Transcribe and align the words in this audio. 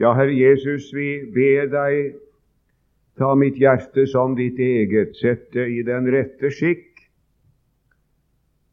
Ja, 0.00 0.14
Herre 0.16 0.32
Jesus, 0.32 0.94
vi 0.96 1.26
ber 1.34 1.66
deg, 1.68 2.14
ta 3.20 3.34
mitt 3.36 3.58
hjerte 3.60 4.06
som 4.08 4.32
ditt 4.38 4.56
eget, 4.56 5.12
sett 5.20 5.50
det 5.52 5.66
i 5.68 5.82
den 5.84 6.08
rette 6.08 6.48
skikk. 6.56 7.02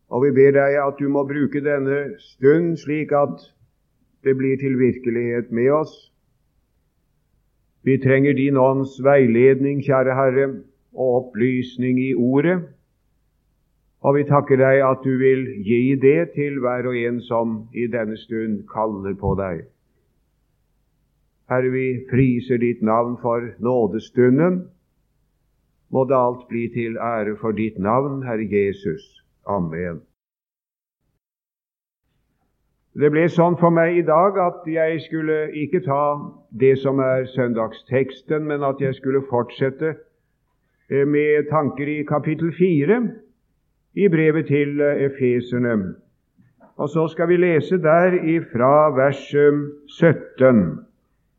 Og 0.08 0.24
vi 0.24 0.32
ber 0.38 0.56
deg 0.56 0.78
at 0.80 0.96
du 1.02 1.10
må 1.12 1.26
bruke 1.28 1.60
denne 1.66 2.16
stund 2.30 2.80
slik 2.80 3.12
at 3.12 3.44
det 4.24 4.38
blir 4.40 4.56
til 4.64 4.80
virkelighet 4.80 5.52
med 5.52 5.68
oss. 5.82 6.00
Vi 7.84 8.00
trenger 8.00 8.40
din 8.40 8.56
ånds 8.56 8.96
veiledning, 9.04 9.84
kjære 9.84 10.16
Herre, 10.16 10.50
og 10.96 11.22
opplysning 11.22 12.00
i 12.08 12.14
ordet. 12.16 12.62
Og 14.00 14.16
vi 14.16 14.30
takker 14.32 14.64
deg 14.64 14.80
at 14.80 15.04
du 15.04 15.18
vil 15.20 15.50
gi 15.68 15.96
det 16.00 16.32
til 16.40 16.62
hver 16.64 16.88
og 16.88 16.96
en 16.96 17.20
som 17.20 17.66
i 17.76 17.92
denne 17.92 18.16
stund 18.16 18.64
kaller 18.72 19.20
på 19.20 19.36
deg. 19.36 19.68
Herre, 21.48 21.70
vi 21.72 22.06
priser 22.10 22.58
ditt 22.60 22.82
navn 22.82 23.16
for 23.22 23.40
nådestunden. 23.64 24.66
Må 25.90 26.04
det 26.04 26.16
alt 26.16 26.48
bli 26.50 26.68
til 26.74 26.98
ære 27.00 27.38
for 27.40 27.56
ditt 27.56 27.78
navn, 27.80 28.24
Herre 28.28 28.48
Jesus. 28.52 29.24
Amen. 29.48 30.02
Det 33.00 33.12
ble 33.14 33.28
sånn 33.30 33.56
for 33.62 33.72
meg 33.72 33.96
i 33.96 34.04
dag 34.04 34.40
at 34.42 34.66
jeg 34.68 35.00
skulle 35.06 35.38
ikke 35.56 35.84
ta 35.86 36.18
det 36.52 36.74
som 36.82 37.00
er 37.00 37.28
søndagsteksten, 37.32 38.44
men 38.50 38.66
at 38.66 38.82
jeg 38.82 38.98
skulle 38.98 39.22
fortsette 39.30 39.94
eh, 39.94 41.06
med 41.08 41.48
tanker 41.52 41.88
i 41.88 42.02
kapittel 42.10 42.52
4 42.58 43.00
i 44.02 44.10
brevet 44.12 44.50
til 44.52 44.82
eh, 44.82 45.06
efeserne. 45.08 45.78
Og 46.76 46.90
så 46.90 47.08
skal 47.14 47.32
vi 47.32 47.40
lese 47.40 47.78
der 47.80 48.18
ifra 48.36 48.90
vers 48.98 49.24
17 49.32 50.87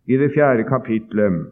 i 0.09 0.17
det 0.17 0.33
fjerde 0.33 0.65
kapitlet. 0.69 1.47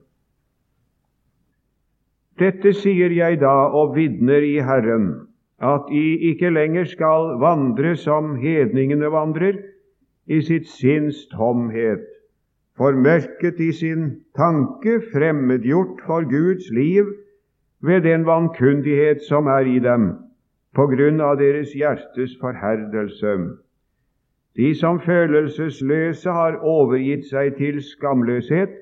Dette 2.40 2.72
sier 2.76 3.12
jeg 3.12 3.40
da 3.40 3.54
og 3.72 3.94
vitner 3.96 4.44
i 4.44 4.58
Herren, 4.64 5.28
at 5.60 5.88
I 5.92 6.32
ikke 6.32 6.50
lenger 6.52 6.84
skal 6.84 7.36
vandre 7.40 7.94
som 7.96 8.34
hedningene 8.40 9.08
vandrer, 9.12 9.56
i 10.26 10.40
sitt 10.42 10.66
sinns 10.68 11.22
tomhet, 11.32 12.04
formørket 12.76 13.60
i 13.62 13.70
sin 13.72 14.08
tanke, 14.36 14.98
fremmedgjort 15.12 16.02
for 16.04 16.26
Guds 16.28 16.68
liv 16.74 17.08
ved 17.80 18.02
den 18.04 18.26
vankundighet 18.26 19.22
som 19.28 19.46
er 19.46 19.68
i 19.70 19.78
dem, 19.78 20.10
på 20.74 20.88
grunn 20.92 21.22
av 21.24 21.38
deres 21.40 21.72
hjertes 21.72 22.36
forherdelse 22.40 23.36
de 24.56 24.74
som 24.74 25.00
følelsesløse 25.00 26.30
har 26.32 26.56
overgitt 26.64 27.26
seg 27.28 27.56
til 27.58 27.82
skamløshet, 27.84 28.72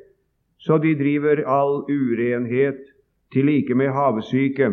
så 0.58 0.78
de 0.78 0.94
driver 0.94 1.42
all 1.50 1.80
urenhet 1.90 2.78
til 3.32 3.44
like 3.50 3.74
med 3.74 3.90
havesyke. 3.92 4.70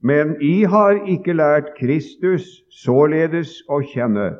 Men 0.00 0.36
I 0.42 0.62
har 0.62 1.00
ikke 1.10 1.32
lært 1.32 1.74
Kristus 1.80 2.46
således 2.70 3.56
å 3.68 3.80
kjenne. 3.82 4.36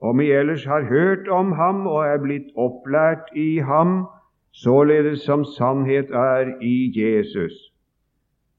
Om 0.00 0.20
I 0.20 0.28
ellers 0.36 0.64
har 0.64 0.84
hørt 0.84 1.28
om 1.28 1.52
ham 1.52 1.86
og 1.86 2.04
er 2.04 2.20
blitt 2.20 2.52
opplært 2.56 3.32
i 3.36 3.58
ham, 3.64 4.04
således 4.52 5.24
som 5.24 5.44
sannhet 5.44 6.10
er 6.10 6.52
i 6.60 6.92
Jesus, 6.96 7.72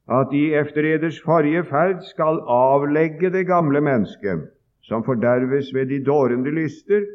at 0.10 0.28
De 0.32 0.56
efter 0.56 0.86
eders 0.96 1.22
forrige 1.22 1.64
ferd 1.64 2.02
skal 2.10 2.42
avlegge 2.48 3.30
det 3.30 3.46
gamle 3.48 3.82
mennesket 3.82 4.50
som 4.82 5.04
forderves 5.04 5.74
ved 5.74 5.86
de 5.86 6.04
dårende 6.04 6.52
lyster, 6.52 7.06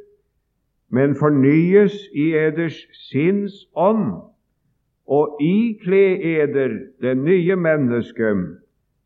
men 0.89 1.17
fornyes 1.19 1.95
i 2.15 2.31
eders 2.39 2.79
sinns 3.09 3.67
ånd, 3.75 4.13
og 5.07 5.39
ikle 5.43 6.19
eder 6.19 6.79
det 7.03 7.17
nye 7.19 7.57
mennesket, 7.57 8.47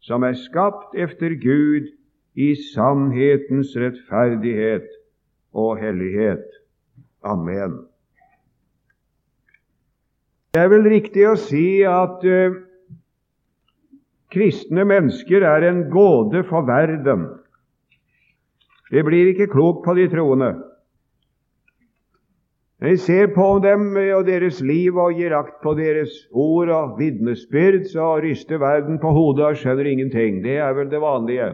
som 0.00 0.25
er 0.25 0.36
skapt 0.36 0.97
efter 0.97 1.37
Gud 1.41 1.91
i 2.34 2.54
sannhetens 2.72 3.76
rettferdighet 3.76 4.88
og 5.53 5.78
hellighet. 5.81 6.44
Amen. 7.25 7.81
Det 10.54 10.62
er 10.62 10.70
vel 10.72 10.88
riktig 10.91 11.26
å 11.31 11.37
si 11.38 11.82
at 11.87 12.25
uh, 12.26 12.56
kristne 14.34 14.87
mennesker 14.88 15.44
er 15.47 15.66
en 15.69 15.84
gåte 15.93 16.43
for 16.49 16.66
verden. 16.66 17.28
Det 18.91 19.05
blir 19.06 19.31
ikke 19.31 19.51
klokt 19.53 19.84
på 19.84 19.95
de 19.95 20.09
troende. 20.11 20.51
Når 22.81 22.89
jeg 22.89 22.99
ser 23.05 23.27
på 23.34 23.47
dem 23.62 23.91
og 24.17 24.23
deres 24.27 24.61
liv 24.65 24.97
og 24.97 25.12
gir 25.12 25.34
akt 25.37 25.59
på 25.62 25.75
deres 25.77 26.15
ord 26.33 26.71
og 26.73 26.95
vitnesbyrd, 26.99 27.84
så 27.93 28.15
ryster 28.25 28.59
verden 28.59 28.97
på 29.03 29.11
hodet 29.12 29.45
og 29.45 29.59
skjønner 29.61 29.91
ingenting. 29.91 30.41
Det 30.45 30.56
er 30.56 30.73
vel 30.73 30.89
det 30.91 31.00
vanlige. 31.03 31.50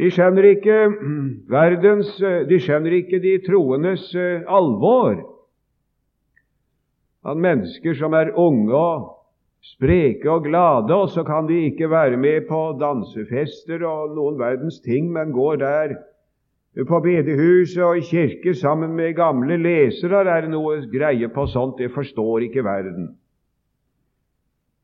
De 0.00 0.08
skjønner 0.10 0.48
ikke 0.48 0.78
verdens, 1.58 2.16
de 2.48 2.60
skjønner 2.60 2.96
ikke 3.02 3.20
de 3.20 3.36
troendes 3.44 4.08
eh, 4.16 4.40
alvor. 4.48 5.20
At 7.26 7.36
mennesker 7.36 7.94
som 8.00 8.16
er 8.16 8.32
unge 8.32 8.74
og 8.76 9.12
spreke 9.62 10.30
og 10.30 10.44
glade, 10.44 10.94
og 10.94 11.08
så 11.08 11.24
kan 11.24 11.48
de 11.48 11.64
ikke 11.70 11.90
være 11.90 12.16
med 12.16 12.48
på 12.48 12.60
dansefester 12.80 13.84
og 13.86 14.14
noen 14.16 14.38
verdens 14.38 14.80
ting, 14.80 15.10
men 15.12 15.32
går 15.32 15.56
der 15.62 15.96
på 16.84 17.00
bedehuset 17.00 17.82
og 17.84 17.98
i 17.98 18.00
kirke 18.00 18.54
sammen 18.54 18.92
med 18.96 19.14
gamle 19.16 19.56
lesere. 19.56 20.24
Er 20.28 20.44
det 20.44 20.50
noe 20.52 20.82
greie 20.92 21.28
på 21.28 21.46
sånt? 21.48 21.78
Det 21.78 21.90
forstår 21.94 22.44
ikke 22.48 22.64
verden. 22.64 23.14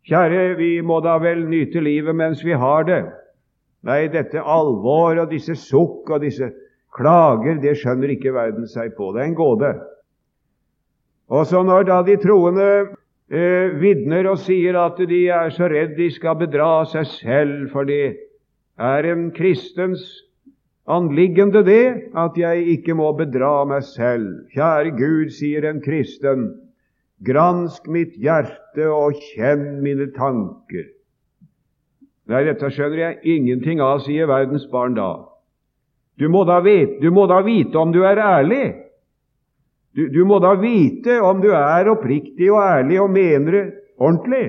Kjære, 0.09 0.57
vi 0.59 0.81
må 0.81 0.99
da 1.05 1.19
vel 1.23 1.45
nyte 1.47 1.81
livet 1.81 2.17
mens 2.17 2.41
vi 2.45 2.57
har 2.59 2.89
det. 2.89 3.05
Nei, 3.87 4.07
dette 4.11 4.41
alvor 4.41 5.21
og 5.21 5.31
disse 5.31 5.55
sukk 5.59 6.11
og 6.11 6.23
disse 6.25 6.49
klager, 6.95 7.61
det 7.63 7.77
skjønner 7.79 8.15
ikke 8.15 8.35
verden 8.35 8.67
seg 8.71 8.97
på. 8.97 9.13
Det 9.13 9.23
er 9.23 9.31
en 9.31 9.39
gåte. 9.39 9.73
Og 11.33 11.47
så 11.47 11.63
når 11.63 11.87
da 11.89 12.01
de 12.07 12.17
troende 12.23 12.67
eh, 13.33 13.73
vitner 13.81 14.29
og 14.31 14.41
sier 14.45 14.77
at 14.79 15.01
de 15.09 15.23
er 15.33 15.55
så 15.55 15.71
redd 15.73 15.97
de 15.97 16.11
skal 16.13 16.39
bedra 16.41 16.85
seg 16.91 17.09
selv, 17.17 17.71
for 17.73 17.89
det 17.89 18.19
er 18.79 19.09
en 19.09 19.31
kristens 19.35 20.05
anliggende, 20.91 21.63
det, 21.65 22.13
at 22.19 22.37
jeg 22.39 22.67
ikke 22.77 22.97
må 22.99 23.13
bedra 23.17 23.63
meg 23.69 23.85
selv. 23.87 24.45
Kjære 24.55 24.95
Gud, 24.99 25.31
sier 25.35 25.67
en 25.69 25.81
kristen, 25.85 26.49
gransk 27.23 27.87
mitt 27.87 28.17
hjerte 28.19 28.89
og 28.91 29.19
kjenn 29.33 29.81
mine 29.85 30.11
tanker. 30.17 30.91
Nei, 32.31 32.45
dette 32.47 32.71
skjønner 32.71 33.01
jeg 33.03 33.37
ingenting 33.37 33.83
av, 33.83 34.03
sier 34.05 34.31
verdens 34.31 34.67
barn 34.71 34.95
da. 34.99 35.11
Du 36.19 36.29
må 36.31 36.45
da, 36.47 36.61
vite, 36.63 37.01
du 37.03 37.11
må 37.15 37.27
da 37.31 37.41
vite 37.45 37.79
om 37.79 37.93
du 37.95 38.03
er 38.07 38.21
ærlig. 38.21 38.65
Du, 39.93 40.07
du, 40.09 40.23
må 40.25 40.39
da 40.41 40.55
vite 40.57 41.19
om 41.21 41.43
du 41.43 41.51
er 41.53 41.91
oppriktig 41.93 42.49
og 42.53 42.63
ærlig 42.65 43.01
og 43.03 43.11
mener 43.13 43.57
det 43.59 43.65
ordentlig. 44.01 44.47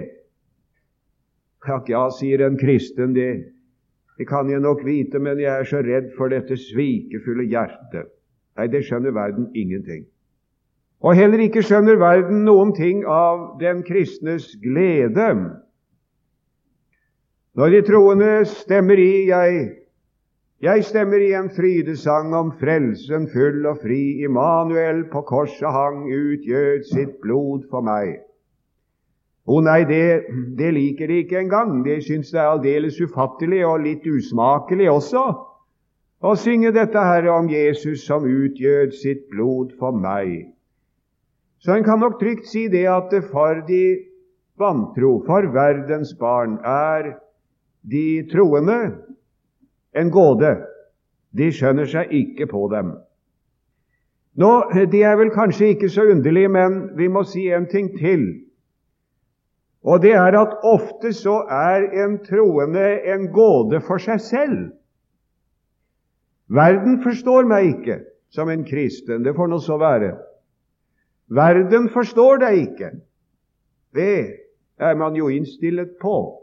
Takk, 1.68 1.90
ja, 1.92 2.06
sier 2.12 2.46
en 2.46 2.56
kristen, 2.60 3.12
det, 3.16 3.30
det 4.20 4.28
kan 4.28 4.50
jeg 4.52 4.64
nok 4.64 4.84
vite, 4.88 5.20
men 5.20 5.40
jeg 5.40 5.52
er 5.52 5.68
så 5.68 5.84
redd 5.84 6.12
for 6.18 6.32
dette 6.32 6.58
svikefulle 6.60 7.48
hjertet. 7.52 8.12
Nei, 8.60 8.68
det 8.72 8.84
skjønner 8.88 9.16
verden 9.16 9.50
ingenting. 9.58 10.06
Og 11.04 11.18
heller 11.20 11.42
ikke 11.44 11.64
skjønner 11.66 12.00
verden 12.00 12.46
noen 12.48 12.72
ting 12.78 13.04
av 13.10 13.58
den 13.60 13.82
kristnes 13.84 14.54
glede. 14.64 15.28
Når 17.60 17.74
de 17.74 17.82
troende 17.86 18.32
stemmer 18.48 19.00
i 19.00 19.28
'Jeg 19.28 19.83
jeg 20.64 20.84
stemmer 20.88 21.20
i 21.20 21.34
en 21.36 21.50
frydesang 21.52 22.32
om 22.38 22.54
frelsen 22.56 23.26
full 23.34 23.66
og 23.68 23.82
fri. 23.84 24.24
Immanuel 24.24 25.02
på 25.12 25.26
korset 25.28 25.68
hang, 25.76 26.06
utgjød 26.08 26.86
sitt 26.88 27.18
blod 27.24 27.66
for 27.72 27.84
meg. 27.84 28.22
Å 29.44 29.60
nei, 29.60 29.82
det, 29.84 30.24
det 30.56 30.70
liker 30.72 31.12
de 31.12 31.18
ikke 31.26 31.42
engang. 31.42 31.82
De 31.84 31.98
syns 32.06 32.32
det 32.32 32.40
er 32.40 32.54
aldeles 32.54 33.02
ufattelig 33.04 33.60
og 33.68 33.84
litt 33.84 34.08
usmakelig 34.08 34.88
også 34.94 35.26
å 36.24 36.32
synge 36.40 36.72
dette 36.72 37.02
her 37.04 37.28
om 37.28 37.50
Jesus 37.52 38.06
som 38.08 38.24
utgjød 38.24 38.96
sitt 38.96 39.26
blod 39.34 39.74
for 39.80 39.92
meg. 39.92 40.54
Så 41.60 41.76
en 41.76 41.84
kan 41.84 42.00
nok 42.00 42.22
trygt 42.22 42.48
si 42.48 42.70
det 42.72 42.86
at 42.88 43.12
for 43.34 43.60
de 43.68 43.84
vantro, 44.60 45.18
for 45.28 45.52
verdens 45.52 46.14
barn, 46.16 46.56
er 46.64 47.18
de 47.84 48.24
troende 48.32 48.80
en 49.96 50.12
gåte. 50.12 50.56
De 51.38 51.50
skjønner 51.52 51.90
seg 51.90 52.12
ikke 52.14 52.48
på 52.52 52.68
dem. 52.74 52.94
Nå, 54.36 54.52
Det 54.92 55.04
er 55.04 55.16
vel 55.16 55.30
kanskje 55.30 55.74
ikke 55.74 55.90
så 55.90 56.08
underlig, 56.10 56.50
men 56.52 56.98
vi 56.98 57.08
må 57.08 57.24
si 57.24 57.50
en 57.52 57.68
ting 57.70 57.92
til. 57.98 58.26
Og 59.84 60.02
det 60.02 60.14
er 60.14 60.38
at 60.40 60.58
ofte 60.64 61.14
så 61.14 61.44
er 61.50 61.90
en 62.06 62.18
troende 62.24 63.02
en 63.14 63.28
gåte 63.34 63.82
for 63.82 63.98
seg 63.98 64.22
selv. 64.22 64.72
Verden 66.48 67.02
forstår 67.04 67.46
meg 67.46 67.76
ikke. 67.76 68.00
som 68.34 68.50
en 68.50 68.64
kristen. 68.66 69.24
Det 69.24 69.36
får 69.36 69.48
nå 69.48 69.60
så 69.62 69.78
være. 69.78 70.16
Verden 71.30 71.90
forstår 71.94 72.40
deg 72.42 72.56
ikke. 72.64 72.90
Det 73.94 74.40
er 74.82 74.96
man 74.98 75.14
jo 75.14 75.28
innstilt 75.30 76.00
på. 76.02 76.43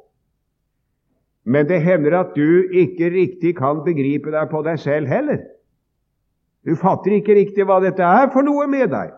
Men 1.44 1.68
det 1.68 1.80
hender 1.82 2.18
at 2.18 2.34
du 2.36 2.68
ikke 2.76 3.10
riktig 3.14 3.54
kan 3.58 3.80
begripe 3.86 4.32
deg 4.32 4.50
på 4.50 4.60
deg 4.66 4.78
selv 4.80 5.08
heller. 5.08 5.40
Du 6.66 6.74
fatter 6.76 7.16
ikke 7.16 7.38
riktig 7.38 7.64
hva 7.64 7.80
dette 7.80 8.04
er 8.04 8.28
for 8.34 8.44
noe 8.44 8.66
med 8.68 8.90
deg. 8.92 9.14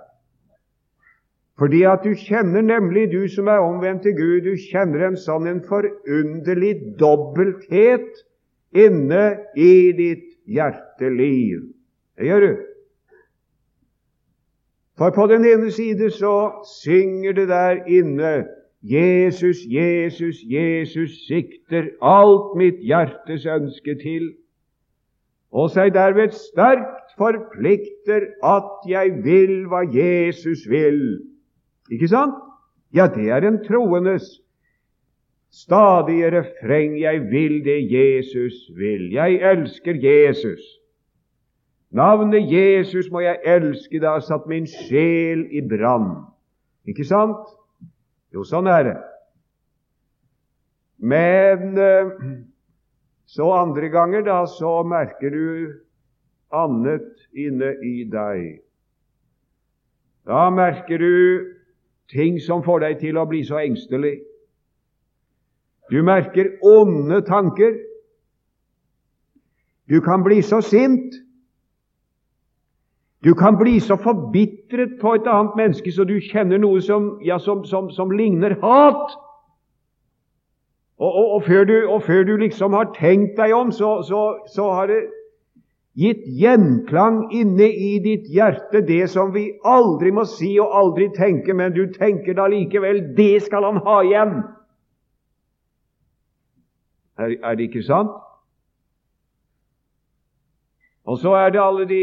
Fordi 1.58 1.82
at 1.86 2.04
du 2.06 2.14
kjenner 2.16 2.62
nemlig, 2.64 3.10
du 3.12 3.26
som 3.30 3.50
er 3.50 3.62
omvendt 3.62 4.06
til 4.06 4.14
Gud, 4.16 4.46
du 4.46 4.54
kjenner 4.58 5.08
en 5.08 5.18
sånn 5.20 5.46
en 5.50 5.60
forunderlig 5.66 6.96
dobbelthet 6.98 8.22
inne 8.72 9.24
i 9.58 9.92
ditt 9.98 10.28
hjerteliv. 10.48 11.66
Det 12.18 12.30
gjør 12.30 12.46
du. 12.46 12.52
For 14.98 15.14
på 15.14 15.26
den 15.30 15.44
ene 15.48 15.70
side 15.74 16.10
så 16.14 16.34
synger 16.68 17.36
det 17.36 17.48
der 17.50 17.82
inne 17.90 18.32
Jesus, 18.82 19.62
Jesus, 19.70 20.42
Jesus 20.42 21.26
sikter 21.28 21.92
alt 22.02 22.56
mitt 22.58 22.80
hjertes 22.82 23.46
ønske 23.46 23.94
til, 24.00 24.32
og 25.52 25.70
seg 25.70 25.92
derved 25.94 26.34
sterkt 26.34 27.14
forplikter 27.18 28.26
at 28.42 28.88
jeg 28.88 29.12
vil 29.22 29.68
hva 29.70 29.84
Jesus 29.86 30.64
vil. 30.70 31.20
Ikke 31.92 32.08
sant? 32.10 32.34
Ja, 32.94 33.06
det 33.06 33.30
er 33.30 33.46
en 33.46 33.60
troendes 33.64 34.26
stadige 35.52 36.32
refreng. 36.32 36.98
Jeg 37.00 37.20
vil 37.30 37.64
det 37.64 37.78
Jesus 37.92 38.54
vil. 38.76 39.12
Jeg 39.12 39.40
elsker 39.52 39.94
Jesus. 39.94 40.60
Navnet 41.92 42.48
Jesus 42.52 43.10
må 43.12 43.20
jeg 43.20 43.38
elske, 43.44 44.00
det 44.00 44.08
har 44.08 44.24
satt 44.24 44.48
min 44.48 44.66
sjel 44.66 45.44
i 45.52 45.60
brann. 45.68 46.24
Ikke 46.88 47.04
sant? 47.04 47.44
Jo, 48.32 48.44
sånn 48.48 48.68
er 48.72 48.86
det. 48.86 48.96
Men 51.02 51.78
eh, 51.78 52.12
så 53.28 53.48
andre 53.56 53.90
ganger, 53.92 54.24
da, 54.24 54.42
så 54.48 54.80
merker 54.88 55.34
du 55.34 55.46
annet 56.52 57.26
inne 57.36 57.74
i 57.84 58.04
deg. 58.08 58.60
Da 60.28 60.46
merker 60.54 61.02
du 61.02 61.14
ting 62.12 62.38
som 62.40 62.62
får 62.62 62.84
deg 62.84 63.00
til 63.00 63.18
å 63.18 63.26
bli 63.28 63.42
så 63.46 63.58
engstelig. 63.62 64.20
Du 65.90 66.00
merker 66.06 66.54
onde 66.64 67.20
tanker. 67.26 67.74
Du 69.90 69.98
kan 70.00 70.22
bli 70.24 70.40
så 70.46 70.62
sint. 70.64 71.18
Du 73.24 73.34
kan 73.34 73.56
bli 73.58 73.80
så 73.80 73.96
forbitret 73.96 74.98
på 75.00 75.14
et 75.14 75.26
annet 75.30 75.56
menneske 75.56 75.92
så 75.94 76.04
du 76.04 76.16
kjenner 76.20 76.58
noe 76.58 76.80
som, 76.82 77.20
ja, 77.22 77.38
som, 77.38 77.64
som, 77.64 77.90
som 77.90 78.10
ligner 78.10 78.56
hat. 78.62 79.14
Og, 80.98 81.10
og, 81.10 81.26
og, 81.34 81.42
før 81.46 81.64
du, 81.64 81.76
og, 81.86 82.02
før 82.02 82.24
du, 82.24 82.36
liksom 82.36 82.74
har 82.74 82.90
tenkt 82.98 83.36
deg 83.38 83.54
om, 83.54 83.70
så, 83.72 84.00
så, 84.06 84.22
så 84.50 84.66
har 84.74 84.90
det 84.90 85.00
gitt 85.98 86.24
gjenklang 86.40 87.28
inne 87.34 87.68
i 87.68 87.92
ditt 88.02 88.26
hjerte, 88.32 88.80
det 88.86 89.10
som 89.12 89.30
vi 89.34 89.44
aldri 89.64 90.10
må 90.14 90.24
si 90.26 90.54
og 90.62 90.74
aldri 90.78 91.08
tenke, 91.14 91.54
men 91.54 91.74
du 91.76 91.84
tenker 91.94 92.34
da 92.38 92.48
likevel 92.50 93.02
det 93.16 93.42
skal 93.46 93.68
han 93.68 93.80
ha 93.86 93.98
igjen. 94.02 94.34
Er, 97.20 97.36
er 97.38 97.54
det 97.54 97.68
ikke 97.70 97.84
sant? 97.86 98.14
Og 101.06 101.18
så 101.18 101.34
er 101.38 101.50
det 101.54 101.60
alle 101.62 101.86
de 101.86 102.02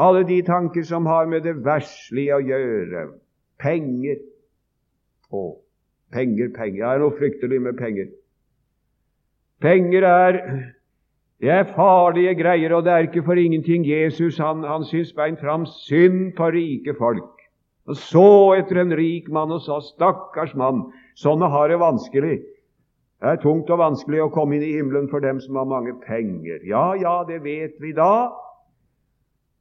alle 0.00 0.24
de 0.24 0.40
tanker 0.46 0.84
som 0.86 1.06
har 1.06 1.28
med 1.28 1.44
det 1.44 1.58
verslige 1.64 2.36
å 2.36 2.44
gjøre. 2.44 3.06
Penger. 3.60 4.20
Å, 5.30 5.44
penger, 6.14 6.52
penger. 6.56 6.80
Det 6.80 6.90
er 6.90 7.02
noe 7.04 7.16
fryktelig 7.18 7.60
med 7.62 7.78
penger. 7.78 8.12
Penger 9.60 10.06
er 10.08 10.38
det 11.40 11.48
er 11.48 11.68
farlige 11.72 12.34
greier, 12.36 12.72
og 12.76 12.84
det 12.84 12.92
er 12.92 13.06
ikke 13.06 13.24
for 13.24 13.38
ingenting 13.40 13.84
Jesus 13.88 14.36
han, 14.38 14.60
han 14.64 14.84
syns 14.84 15.14
beint 15.16 15.40
fram 15.40 15.64
synd 15.64 16.34
på 16.36 16.50
rike 16.52 16.92
folk. 16.98 17.38
Han 17.88 17.96
så 17.96 18.56
etter 18.58 18.82
en 18.82 18.92
rik 18.92 19.30
mann 19.32 19.52
og 19.52 19.62
sa 19.64 19.80
'Stakkars 19.80 20.52
mann, 20.54 20.90
sånne 21.16 21.48
har 21.48 21.72
det 21.72 21.80
vanskelig'. 21.80 22.42
Det 23.20 23.28
er 23.28 23.40
tungt 23.40 23.70
og 23.70 23.80
vanskelig 23.80 24.20
å 24.24 24.32
komme 24.32 24.56
inn 24.56 24.64
i 24.64 24.76
himmelen 24.76 25.08
for 25.08 25.20
dem 25.20 25.40
som 25.40 25.56
har 25.56 25.64
mange 25.64 25.96
penger. 26.04 26.60
Ja, 26.64 26.92
ja, 26.96 27.24
det 27.28 27.42
vet 27.44 27.80
vi 27.80 27.92
da. 27.92 28.32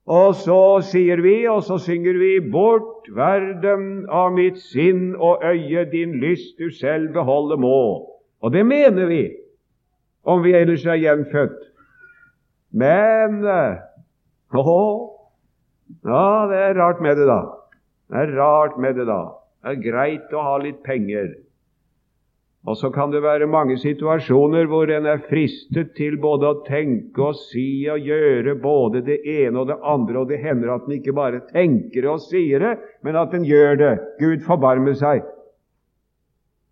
Og 0.07 0.35
så 0.39 0.79
sier 0.85 1.21
vi, 1.21 1.43
og 1.49 1.63
så 1.67 1.77
synger 1.81 2.17
vi 2.17 2.31
Bort 2.51 3.09
verden 3.13 4.07
av 4.09 4.31
mitt 4.33 4.57
sinn 4.61 5.13
og 5.15 5.43
øye, 5.45 5.85
din 5.91 6.15
lyst 6.21 6.57
du 6.57 6.69
selv 6.73 7.11
beholde 7.13 7.59
må. 7.61 8.05
Og 8.41 8.53
det 8.53 8.65
mener 8.65 9.09
vi, 9.09 9.23
om 10.23 10.41
vi 10.43 10.55
ellers 10.57 10.85
er 10.85 11.01
gjenfødt. 11.01 11.59
Men 12.71 13.43
å, 13.45 14.79
ja, 16.05 16.25
det 16.49 16.63
er 16.63 16.79
rart 16.79 17.01
med 17.01 17.17
det, 17.19 17.27
da. 17.29 17.41
Det 18.09 18.23
er 18.23 18.35
rart 18.37 18.77
med 18.81 18.97
det, 18.97 19.05
da. 19.09 19.21
Det 19.59 19.75
er 19.75 19.83
greit 19.83 20.33
å 20.33 20.45
ha 20.45 20.57
litt 20.63 20.81
penger. 20.85 21.33
Og 22.67 22.75
så 22.77 22.89
kan 22.91 23.11
det 23.11 23.21
være 23.23 23.47
mange 23.47 23.77
situasjoner 23.79 24.67
hvor 24.67 24.91
en 24.91 25.07
er 25.07 25.21
fristet 25.29 25.93
til 25.95 26.17
både 26.19 26.49
å 26.49 26.59
tenke 26.67 27.29
og 27.29 27.37
si 27.39 27.87
og 27.89 28.03
gjøre 28.03 28.57
både 28.59 29.01
det 29.07 29.21
ene 29.23 29.61
og 29.61 29.69
det 29.71 29.77
andre, 29.79 30.19
og 30.19 30.27
det 30.31 30.41
hender 30.43 30.73
at 30.73 30.87
en 30.87 30.97
ikke 30.97 31.15
bare 31.15 31.39
tenker 31.53 32.09
og 32.11 32.19
sier 32.25 32.59
det, 32.59 32.73
men 33.03 33.15
at 33.15 33.33
en 33.33 33.47
gjør 33.47 33.79
det. 33.79 33.93
Gud 34.19 34.43
forbarme 34.47 34.95
seg. 34.99 35.23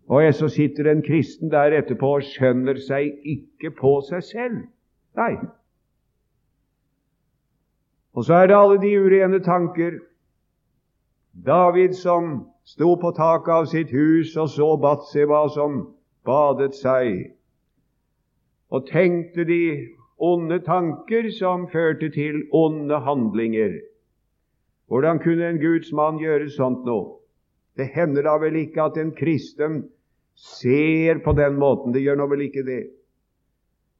Og 0.08 0.24
så 0.34 0.48
sitter 0.48 0.88
en 0.88 1.02
kristen 1.04 1.50
der 1.52 1.74
etterpå 1.80 2.14
og 2.18 2.24
skjønner 2.24 2.78
seg 2.80 3.16
ikke 3.28 3.72
på 3.76 3.98
seg 4.08 4.24
selv. 4.24 4.60
Nei. 5.16 5.34
Og 8.16 8.24
så 8.24 8.38
er 8.42 8.48
det 8.48 8.56
alle 8.56 8.78
de 8.80 8.92
urene 8.96 9.40
tanker. 9.44 9.98
David 11.32 11.94
som 11.96 12.46
sto 12.64 12.96
på 13.00 13.12
taket 13.16 13.52
av 13.54 13.66
sitt 13.70 13.92
hus 13.94 14.36
og 14.36 14.50
så 14.52 14.74
Batseba 14.80 15.46
som 15.52 15.80
badet 16.28 16.74
seg, 16.76 17.30
og 18.68 18.88
tenkte 18.90 19.46
de 19.48 19.62
onde 20.18 20.58
tanker 20.66 21.30
som 21.32 21.68
førte 21.72 22.10
til 22.12 22.42
onde 22.52 22.98
handlinger. 23.06 23.78
Hvordan 24.88 25.20
kunne 25.22 25.48
en 25.48 25.60
Guds 25.62 25.92
mann 25.92 26.18
gjøre 26.20 26.50
sånt 26.50 26.84
nå? 26.88 26.98
Det 27.78 27.86
hender 27.94 28.26
da 28.26 28.34
vel 28.42 28.56
ikke 28.58 28.88
at 28.88 28.96
en 28.98 29.12
kristen 29.14 29.82
ser 30.34 31.20
på 31.24 31.32
den 31.38 31.58
måten. 31.60 31.92
Det 31.94 32.02
gjør 32.02 32.18
nå 32.18 32.26
vel 32.32 32.46
ikke 32.48 32.64
det. 32.66 32.82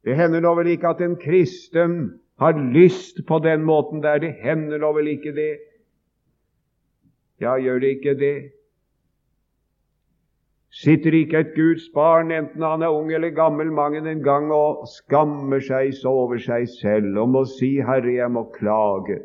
Det 0.03 0.15
hender 0.15 0.43
nå 0.43 0.53
vel 0.57 0.71
ikke 0.73 0.91
at 0.91 1.01
en 1.03 1.15
kristen 1.19 1.95
har 2.39 2.59
lyst 2.73 3.21
på 3.27 3.39
den 3.43 3.63
måten 3.67 4.03
der. 4.03 4.19
Det 4.19 4.33
hender 4.43 4.81
nå 4.81 4.91
vel 4.97 5.11
ikke 5.13 5.33
det. 5.35 5.53
Ja, 7.39 7.55
gjør 7.55 7.79
det 7.79 7.89
ikke 7.97 8.15
det? 8.19 8.37
Sitter 10.69 11.15
ikke 11.17 11.39
et 11.39 11.55
Guds 11.55 11.87
barn, 11.93 12.31
enten 12.31 12.61
han 12.61 12.83
er 12.85 12.93
ung 12.93 13.09
eller 13.13 13.29
gammel, 13.33 13.71
mange 13.71 14.03
en 14.11 14.23
gang 14.23 14.51
og 14.53 14.85
skammer 14.91 15.63
seg 15.65 15.95
så 15.97 16.11
over 16.23 16.37
seg 16.37 16.67
selv 16.75 17.17
og 17.17 17.29
må 17.29 17.45
si 17.49 17.79
'Herre, 17.81 18.13
jeg 18.13 18.31
må 18.31 18.43
klage'. 18.53 19.23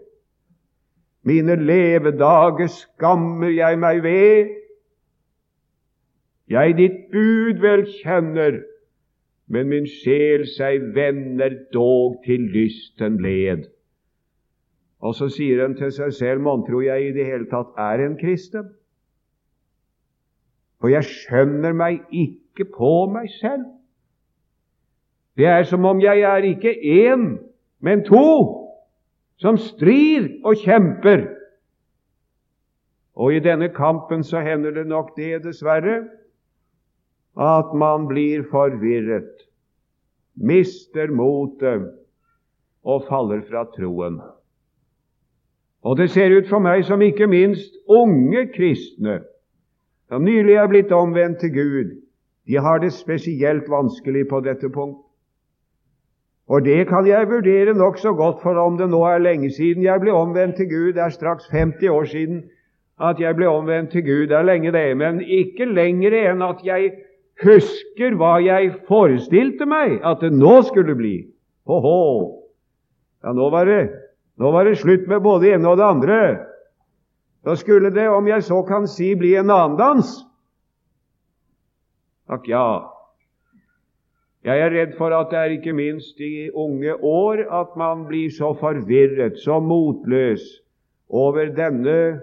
Mine 1.25 1.56
levedager 1.56 2.66
skammer 2.66 3.49
jeg 3.49 3.78
meg 3.78 4.02
ved. 4.02 4.49
Jeg 6.49 6.76
ditt 6.76 6.99
bud 7.12 7.61
vel 7.61 7.87
kjenner, 8.02 8.61
men 9.49 9.68
min 9.68 9.87
sjel 9.88 10.44
seg 10.47 10.94
vender 10.97 11.56
dog 11.73 12.21
til 12.26 12.40
lysten 12.56 13.21
led. 13.25 13.68
Og 15.05 15.13
så 15.19 15.29
sier 15.29 15.61
han 15.61 15.77
til 15.77 15.93
seg 15.93 16.15
selv, 16.17 16.41
mon 16.47 16.65
tro 16.65 16.81
jeg 16.81 17.11
i 17.11 17.13
det 17.13 17.27
hele 17.29 17.49
tatt 17.51 17.77
er 17.81 18.01
en 18.07 18.17
kristen? 18.17 18.71
For 20.81 20.93
jeg 20.93 21.05
skjønner 21.09 21.77
meg 21.77 22.01
ikke 22.13 22.67
på 22.73 22.93
meg 23.13 23.29
selv. 23.37 23.67
Det 25.37 25.49
er 25.51 25.65
som 25.69 25.85
om 25.89 26.01
jeg 26.01 26.23
er 26.25 26.47
ikke 26.47 26.73
én, 26.73 27.35
men 27.85 28.05
to 28.07 28.25
som 29.43 29.59
strir 29.61 30.29
og 30.47 30.61
kjemper. 30.63 31.27
Og 33.15 33.35
i 33.35 33.43
denne 33.43 33.69
kampen 33.75 34.25
så 34.25 34.41
hender 34.47 34.73
det 34.75 34.87
nok 34.89 35.13
det, 35.19 35.43
dessverre, 35.45 36.05
at 37.35 37.75
man 37.75 38.07
blir 38.09 38.47
forvirret, 38.51 39.45
mister 40.35 41.11
motet 41.11 41.91
og 42.85 43.05
faller 43.11 43.43
fra 43.49 43.67
troen. 43.75 44.21
Og 45.85 45.97
det 45.97 46.11
ser 46.11 46.33
ut 46.33 46.49
for 46.49 46.64
meg 46.64 46.85
som 46.88 47.03
ikke 47.05 47.29
minst 47.29 47.76
unge 47.88 48.47
kristne 48.55 49.21
som 50.09 50.25
nylig 50.25 50.55
er 50.61 50.69
blitt 50.69 50.93
omvendt 50.93 51.41
til 51.41 51.50
Gud, 51.55 51.93
de 52.47 52.61
har 52.61 52.79
det 52.79 52.93
spesielt 52.93 53.71
vanskelig 53.73 54.29
på 54.29 54.41
dette 54.45 54.69
punkt. 54.69 55.00
Og 56.49 56.64
det 56.64 56.87
kan 56.88 57.07
jeg 57.09 57.29
vurdere 57.29 57.73
nokså 57.75 58.12
godt, 58.12 58.43
for 58.43 58.59
om 58.61 58.76
det 58.79 58.91
nå 58.93 59.00
er 59.09 59.23
lenge 59.25 59.50
siden 59.50 59.83
jeg 59.83 60.00
ble 60.00 60.12
omvendt 60.12 60.57
til 60.61 60.69
Gud, 60.69 60.93
det 60.93 61.03
er 61.03 61.14
straks 61.14 61.49
50 61.50 61.88
år 61.88 62.05
siden 62.05 62.43
at 63.00 63.21
jeg 63.21 63.37
ble 63.37 63.49
omvendt 63.49 63.91
til 63.91 64.05
Gud, 64.05 64.26
det 64.29 64.37
er 64.37 64.47
lenge 64.47 64.73
det, 64.73 64.97
men 64.97 65.23
ikke 65.25 65.64
lenger 65.64 66.14
enn 66.21 66.45
at 66.45 66.61
jeg 66.64 66.93
husker 67.43 68.14
hva 68.21 68.37
jeg 68.45 68.75
forestilte 68.88 69.67
meg 69.67 69.99
at 70.05 70.21
det 70.21 70.31
nå 70.37 70.61
skulle 70.69 70.95
bli. 70.95 71.14
Ho-ho! 71.67 72.45
Ja, 73.25 73.33
nå 73.33 73.49
var, 73.50 73.64
det, 73.64 73.88
nå 74.41 74.50
var 74.50 74.64
det 74.64 74.79
slutt 74.81 75.07
med 75.07 75.23
både 75.23 75.47
det 75.47 75.55
ene 75.55 75.71
og 75.71 75.79
det 75.79 75.87
andre. 75.87 76.19
Da 77.45 77.55
skulle 77.57 77.93
det, 77.95 78.09
om 78.09 78.26
jeg 78.29 78.43
så 78.43 78.62
kan 78.67 78.88
si, 78.88 79.12
bli 79.14 79.35
en 79.37 79.53
annen 79.53 79.76
dans. 79.79 80.11
Takk 82.29 82.49
ja. 82.49 82.67
Jeg 84.45 84.61
er 84.61 84.75
redd 84.75 84.93
for 84.99 85.12
at 85.17 85.31
det 85.33 85.41
er 85.41 85.55
ikke 85.55 85.73
minst 85.76 86.21
i 86.21 86.50
unge 86.50 86.93
år 87.00 87.47
at 87.62 87.76
man 87.81 88.05
blir 88.09 88.33
så 88.33 88.53
forvirret, 88.61 89.38
så 89.41 89.61
motløs 89.61 90.45
over 91.09 91.49
denne 91.57 92.21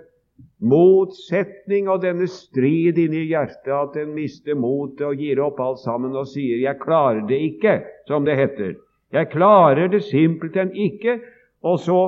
motsetning 0.62 1.90
og 1.90 2.04
denne 2.04 2.28
strid 2.30 3.00
inni 3.02 3.24
hjertet 3.32 3.74
at 3.74 3.98
en 4.04 4.14
mister 4.14 4.58
motet 4.58 5.06
og 5.08 5.22
gir 5.22 5.42
opp 5.42 5.62
alt 5.62 5.82
sammen 5.82 6.16
og 6.18 6.28
sier 6.30 6.62
'jeg 6.62 6.80
klarer 6.82 7.26
det 7.28 7.40
ikke', 7.42 7.82
som 8.08 8.26
det 8.26 8.38
heter. 8.38 8.76
Jeg 9.12 9.30
klarer 9.30 9.88
det 9.88 10.04
simpelthen 10.04 10.72
ikke. 10.76 11.20
Og 11.64 11.80
så 11.80 12.00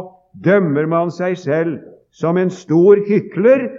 dømmer 0.43 0.85
man 0.89 1.11
seg 1.13 1.37
selv 1.37 1.79
som 2.13 2.37
en 2.37 2.49
stor 2.53 3.01
hykler 3.07 3.69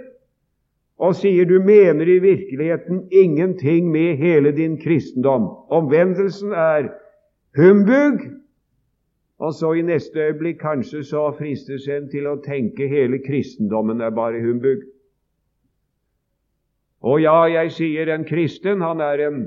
og 0.95 1.15
sier 1.19 1.47
du 1.47 1.57
mener 1.59 2.07
i 2.07 2.19
virkeligheten 2.23 3.07
ingenting 3.11 3.91
med 3.91 4.15
hele 4.15 4.51
din 4.55 4.77
kristendom. 4.79 5.49
Omvendelsen 5.69 6.51
er 6.51 6.89
humbug. 7.57 8.23
Og 9.39 9.53
så 9.53 9.73
i 9.75 9.81
neste 9.83 10.19
øyeblikk 10.19 10.61
kanskje 10.61 11.03
så 11.03 11.27
fristes 11.35 11.87
en 11.91 12.07
til 12.11 12.27
å 12.31 12.37
tenke 12.43 12.87
hele 12.87 13.19
kristendommen 13.19 13.99
er 14.01 14.15
bare 14.15 14.39
humbug. 14.39 14.85
Og 17.03 17.19
ja, 17.21 17.43
jeg 17.51 17.73
sier 17.75 18.09
en 18.09 18.23
kristen, 18.25 18.81
han 18.81 19.03
er 19.03 19.25
en 19.27 19.41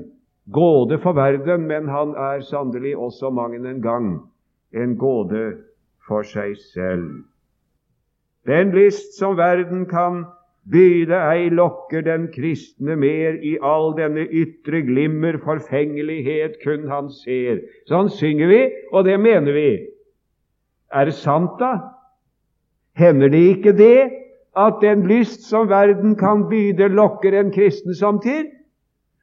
gåde 0.53 0.99
for 1.01 1.17
verden, 1.17 1.65
men 1.67 1.89
han 1.89 2.13
er 2.13 2.45
sannelig 2.45 2.93
også 2.97 3.33
mang 3.33 3.57
en 3.57 3.81
gang 3.81 4.11
en 4.77 4.95
gåde 4.97 5.57
for 6.09 6.25
seg 6.27 6.57
selv. 6.73 7.23
Den 8.49 8.73
list 8.73 9.15
som 9.19 9.37
verden 9.37 9.85
kan 9.89 10.25
Byde 10.69 11.17
ei 11.17 11.49
lokker 11.49 12.03
den 12.05 12.27
kristne 12.29 12.93
mer 12.99 13.39
i 13.41 13.55
all 13.65 13.95
denne 13.97 14.27
ytre 14.27 14.83
glimmer, 14.85 15.39
forfengelighet 15.41 16.59
kun 16.61 16.85
han 16.91 17.07
ser. 17.09 17.63
Sånn 17.89 18.11
synger 18.13 18.51
vi, 18.51 18.59
og 18.93 19.07
det 19.07 19.15
mener 19.23 19.55
vi. 19.55 19.71
Er 20.93 21.09
det 21.09 21.15
sant, 21.17 21.55
da? 21.57 21.95
Hender 22.99 23.33
det 23.33 23.41
ikke 23.55 23.73
det 23.73 24.11
at 24.59 24.77
den 24.83 25.07
lyst 25.09 25.47
som 25.49 25.71
verden 25.71 26.13
kan 26.19 26.45
byde, 26.51 26.91
lokker 26.93 27.33
en 27.39 27.49
kristen 27.55 27.97
samtid? 27.97 28.51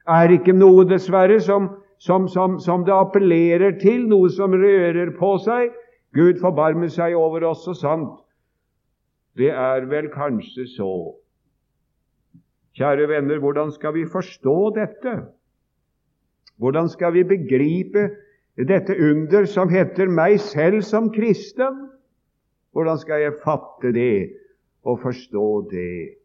Er 0.03 0.33
ikke 0.33 0.55
noe, 0.55 0.83
dessverre, 0.89 1.39
som, 1.43 1.69
som, 2.03 2.27
som, 2.27 2.59
som 2.59 2.83
det 2.87 2.95
appellerer 2.95 3.79
til, 3.79 4.03
noe 4.11 4.27
som 4.33 4.51
rører 4.51 5.15
på 5.15 5.35
seg? 5.45 5.71
Gud 6.15 6.39
forbarmer 6.41 6.91
seg 6.91 7.15
over 7.17 7.43
oss, 7.49 7.65
så 7.65 7.73
sant. 7.75 8.19
Det 9.37 9.49
er 9.51 9.85
vel 9.89 10.09
kanskje 10.13 10.65
så 10.71 10.91
Kjære 12.77 13.07
venner, 13.09 13.39
hvordan 13.41 13.71
skal 13.73 13.95
vi 13.95 14.03
forstå 14.05 14.55
dette? 14.75 15.13
Hvordan 16.61 16.89
skal 16.89 17.13
vi 17.15 17.23
begripe 17.25 18.03
dette 18.69 18.93
under 19.01 19.47
som 19.49 19.69
heter 19.69 20.09
meg 20.13 20.37
selv 20.41 20.83
som 20.85 21.09
kristen? 21.13 21.87
Hvordan 22.77 23.01
skal 23.01 23.23
jeg 23.23 23.39
fatte 23.41 23.89
det 23.93 24.29
og 24.85 25.01
forstå 25.01 25.47
det? 25.71 26.16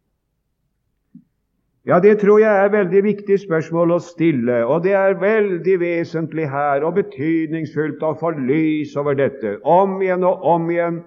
Ja, 1.86 1.98
det 1.98 2.20
tror 2.20 2.38
jeg 2.38 2.64
er 2.64 2.68
veldig 2.70 3.00
viktig 3.02 3.36
spørsmål 3.42 3.96
å 3.96 4.02
stille, 4.02 4.60
og 4.70 4.84
det 4.84 4.92
er 4.94 5.16
veldig 5.18 5.80
vesentlig 5.80 6.44
her 6.50 6.84
og 6.86 6.94
betydningsfullt 6.94 8.04
å 8.06 8.12
få 8.20 8.30
lys 8.36 8.92
over 9.00 9.18
dette 9.18 9.56
om 9.66 9.96
igjen 9.98 10.22
og 10.22 10.44
om 10.46 10.68
igjen. 10.70 11.00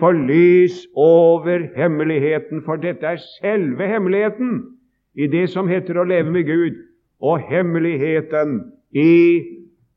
Få 0.00 0.14
lys 0.16 0.86
over 0.96 1.66
hemmeligheten, 1.76 2.62
for 2.64 2.80
dette 2.80 3.04
er 3.04 3.20
selve 3.34 3.84
hemmeligheten 3.84 4.62
i 5.14 5.28
det 5.28 5.44
som 5.52 5.68
heter 5.68 6.00
å 6.00 6.06
leve 6.08 6.32
med 6.32 6.48
Gud, 6.48 6.80
og 7.20 7.44
hemmeligheten 7.44 8.62
i 8.96 9.44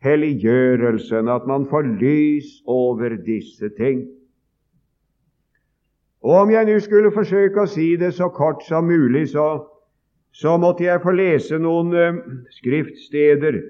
helliggjørelsen, 0.03 1.31
at 1.31 1.48
man 1.48 1.69
får 1.72 1.88
lys 2.03 2.51
over 2.67 3.15
disse 3.24 3.72
ting. 3.79 4.03
Og 6.19 6.36
Om 6.41 6.51
jeg 6.51 6.67
nå 6.67 6.77
skulle 6.84 7.15
forsøke 7.15 7.63
å 7.63 7.72
si 7.72 7.93
det 7.96 8.12
så 8.19 8.27
kort 8.27 8.60
som 8.67 8.91
mulig, 8.91 9.29
så, 9.31 9.63
så 10.31 10.57
måtte 10.57 10.86
jeg 10.86 11.01
få 11.01 11.13
lese 11.17 11.60
noen 11.62 11.93
uh, 11.93 12.17
skriftsteder 12.60 13.62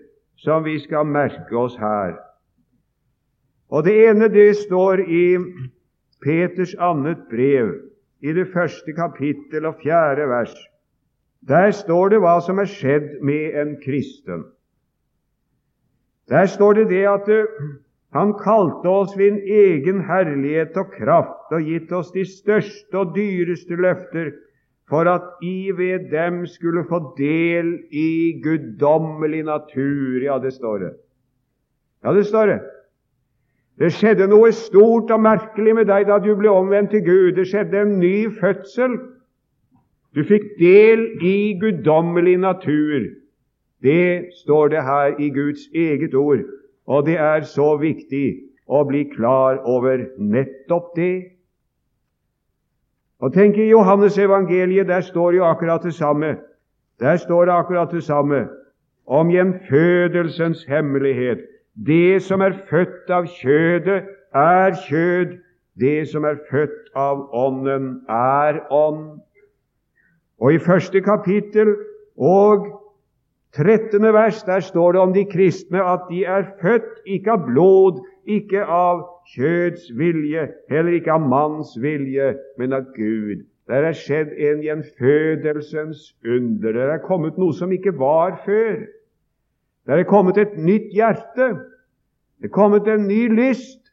som 0.41 0.65
vi 0.65 0.77
skal 0.79 1.07
merke 1.07 1.55
oss 1.57 1.77
her. 1.79 2.17
Og 3.69 3.83
Det 3.83 3.95
ene 4.07 4.29
det 4.31 4.55
står 4.57 5.03
i 5.03 5.37
Peters 6.23 6.73
annet 6.79 7.27
brev, 7.29 7.73
i 8.23 8.33
det 8.33 8.47
første 8.53 8.93
kapittel 8.97 9.67
og 9.69 9.81
fjerde 9.83 10.25
vers. 10.29 10.55
Der 11.47 11.71
står 11.71 12.09
det 12.09 12.21
hva 12.23 12.39
som 12.41 12.59
er 12.59 12.69
skjedd 12.69 13.19
med 13.21 13.53
en 13.59 13.75
kristen. 13.83 14.47
Der 16.27 16.47
står 16.49 16.81
det 16.81 16.89
det 16.89 17.05
at 17.07 17.29
uh, 17.29 17.45
han 18.15 18.33
kalte 18.39 18.89
oss 18.89 19.13
ved 19.17 19.33
en 19.33 19.39
egen 19.43 20.01
herlighet 20.07 20.77
og 20.79 20.91
kraft 20.95 21.53
og 21.53 21.63
gitt 21.63 21.91
oss 21.91 22.11
de 22.15 22.25
største 22.27 22.97
og 22.97 23.13
dyreste 23.15 23.75
løfter 23.75 24.31
for 24.89 25.07
at 25.11 25.43
I 25.43 25.71
ved 25.75 26.11
dem 26.11 26.45
skulle 26.47 26.85
få 26.87 27.01
del 27.17 27.73
i 27.91 28.39
guddommelig 28.43 29.43
natur. 29.43 30.23
Ja, 30.23 30.39
det 30.39 30.53
står 30.53 30.77
det. 30.77 30.93
Ja, 32.03 32.13
det 32.13 32.25
står 32.25 32.45
det. 32.45 32.59
Det 33.77 33.91
skjedde 33.93 34.25
noe 34.31 34.49
stort 34.55 35.11
og 35.13 35.21
merkelig 35.21 35.75
med 35.77 35.89
deg 35.91 36.07
da 36.09 36.17
du 36.23 36.31
ble 36.39 36.49
omvendt 36.49 36.95
til 36.95 37.03
Gud. 37.05 37.35
Det 37.37 37.45
skjedde 37.49 37.83
en 37.83 37.99
ny 37.99 38.29
fødsel. 38.39 38.95
Du 40.15 40.23
fikk 40.25 40.55
del 40.57 41.03
i 41.21 41.53
guddommelig 41.61 42.39
natur. 42.41 43.11
Det 43.85 44.33
står 44.39 44.71
det 44.73 44.81
her 44.81 45.19
i 45.21 45.29
Guds 45.29 45.67
eget 45.75 46.15
ord, 46.17 46.41
og 46.87 47.05
det 47.05 47.19
er 47.21 47.43
så 47.45 47.75
viktig 47.77 48.39
å 48.65 48.81
bli 48.87 49.03
klar 49.11 49.59
over 49.69 50.07
nettopp 50.17 50.95
det. 50.97 51.36
Og 53.19 53.33
tenk 53.33 53.57
i 53.57 53.69
Johannes 53.69 54.17
evangeliet, 54.17 54.87
der 54.87 55.01
står 55.01 55.31
jo 55.31 55.45
akkurat 55.45 55.83
det 55.83 55.93
samme. 55.93 56.37
Der 56.99 57.15
står 57.15 57.45
det 57.45 57.53
akkurat 57.53 57.91
det 57.91 58.03
samme 58.03 58.47
om 59.07 59.29
gjenfødelsens 59.29 60.63
hemmelighet. 60.63 61.39
Det 61.85 62.21
som 62.21 62.41
er 62.41 62.53
født 62.69 63.09
av 63.09 63.25
kjødet, 63.25 64.03
er 64.33 64.75
kjød. 64.87 65.37
Det 65.79 66.07
som 66.09 66.25
er 66.25 66.39
født 66.51 66.89
av 66.95 67.29
Ånden, 67.33 68.01
er 68.09 68.61
ånd. 68.73 69.19
Og 70.41 70.53
i 70.53 70.59
første 70.59 71.01
kapittel 71.01 71.75
og 72.17 72.65
13. 73.57 74.13
vers 74.13 74.43
der 74.43 74.59
står 74.59 74.91
det 74.91 75.01
om 75.01 75.13
de 75.13 75.25
kristne 75.25 75.81
at 75.81 76.09
de 76.09 76.25
er 76.25 76.49
født 76.61 77.05
ikke 77.05 77.31
av 77.31 77.45
blod, 77.45 78.01
ikke 78.25 78.65
av 78.65 79.05
kjøds 79.33 79.89
vilje, 79.97 80.47
heller 80.71 80.97
ikke 80.97 81.13
av 81.13 81.23
manns 81.27 81.75
vilje, 81.81 82.33
men 82.57 82.75
av 82.75 82.91
Gud. 82.95 83.45
Der 83.67 83.83
er 83.83 83.95
skjedd 83.97 84.31
en 84.31 84.61
gjenfødelsens 84.63 86.13
under. 86.23 86.71
Der 86.71 86.93
er 86.93 87.03
kommet 87.03 87.39
noe 87.39 87.55
som 87.55 87.73
ikke 87.75 87.91
var 87.99 88.37
før. 88.45 88.85
Der 89.87 89.99
er 89.99 90.07
kommet 90.07 90.37
et 90.39 90.55
nytt 90.55 90.93
hjerte. 90.95 91.49
Det 92.39 92.47
er 92.47 92.55
kommet 92.55 92.87
en 92.87 93.07
ny 93.09 93.27
lyst. 93.33 93.91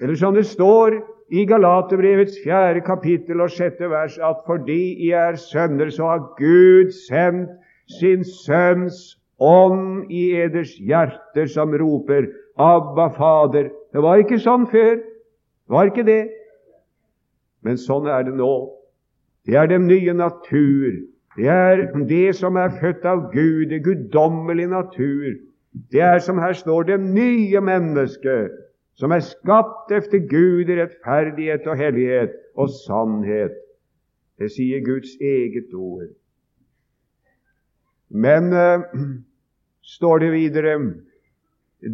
Eller 0.00 0.16
som 0.16 0.34
det 0.36 0.46
står 0.48 0.96
i 1.32 1.44
Galaterbrevets 1.48 2.38
fjerde 2.44 2.80
kapittel 2.86 3.40
og 3.42 3.52
sjette 3.52 3.88
vers 3.90 4.16
at 4.22 4.42
fordi 4.46 4.96
I 5.08 5.12
er 5.16 5.36
sønner, 5.40 5.90
så 5.90 6.12
har 6.12 6.26
Gud 6.38 6.92
sendt 7.08 7.52
sin 7.98 8.24
Sønns 8.24 9.16
ånd 9.38 10.10
i 10.10 10.30
eders 10.40 10.72
hjerter, 10.80 11.46
som 11.46 11.74
roper 11.76 12.28
Abba, 12.56 13.08
Fader. 13.16 13.70
Det 13.92 14.02
var 14.02 14.22
ikke 14.22 14.38
sånn 14.40 14.66
før. 14.70 14.96
Det 14.96 15.74
var 15.74 15.90
ikke 15.90 16.06
det. 16.06 16.22
Men 17.66 17.78
sånn 17.80 18.08
er 18.08 18.24
det 18.26 18.36
nå. 18.38 18.52
Det 19.46 19.56
er 19.58 19.68
den 19.70 19.86
nye 19.90 20.14
natur. 20.16 21.02
Det 21.36 21.48
er 21.52 21.82
det 22.08 22.30
som 22.38 22.56
er 22.56 22.72
født 22.80 23.04
av 23.04 23.26
Gud, 23.32 23.68
det 23.70 23.82
guddommelige 23.84 24.72
natur. 24.72 25.36
Det 25.92 26.00
er 26.00 26.22
som 26.24 26.38
her 26.40 26.56
står, 26.56 26.88
det 26.88 27.00
nye 27.02 27.60
mennesket 27.60 28.54
som 28.96 29.12
er 29.12 29.20
skapt 29.20 29.92
efter 29.92 30.22
Gud 30.24 30.70
i 30.72 30.78
rettferdighet 30.78 31.66
og 31.68 31.76
hellighet 31.76 32.36
og 32.56 32.70
sannhet. 32.72 33.52
Det 34.40 34.48
sier 34.52 34.80
Guds 34.84 35.12
eget 35.20 35.74
ord. 35.76 36.08
Men 38.08 38.52
uh, 38.56 38.86
står 39.96 40.24
det 40.24 40.32
videre 40.32 40.78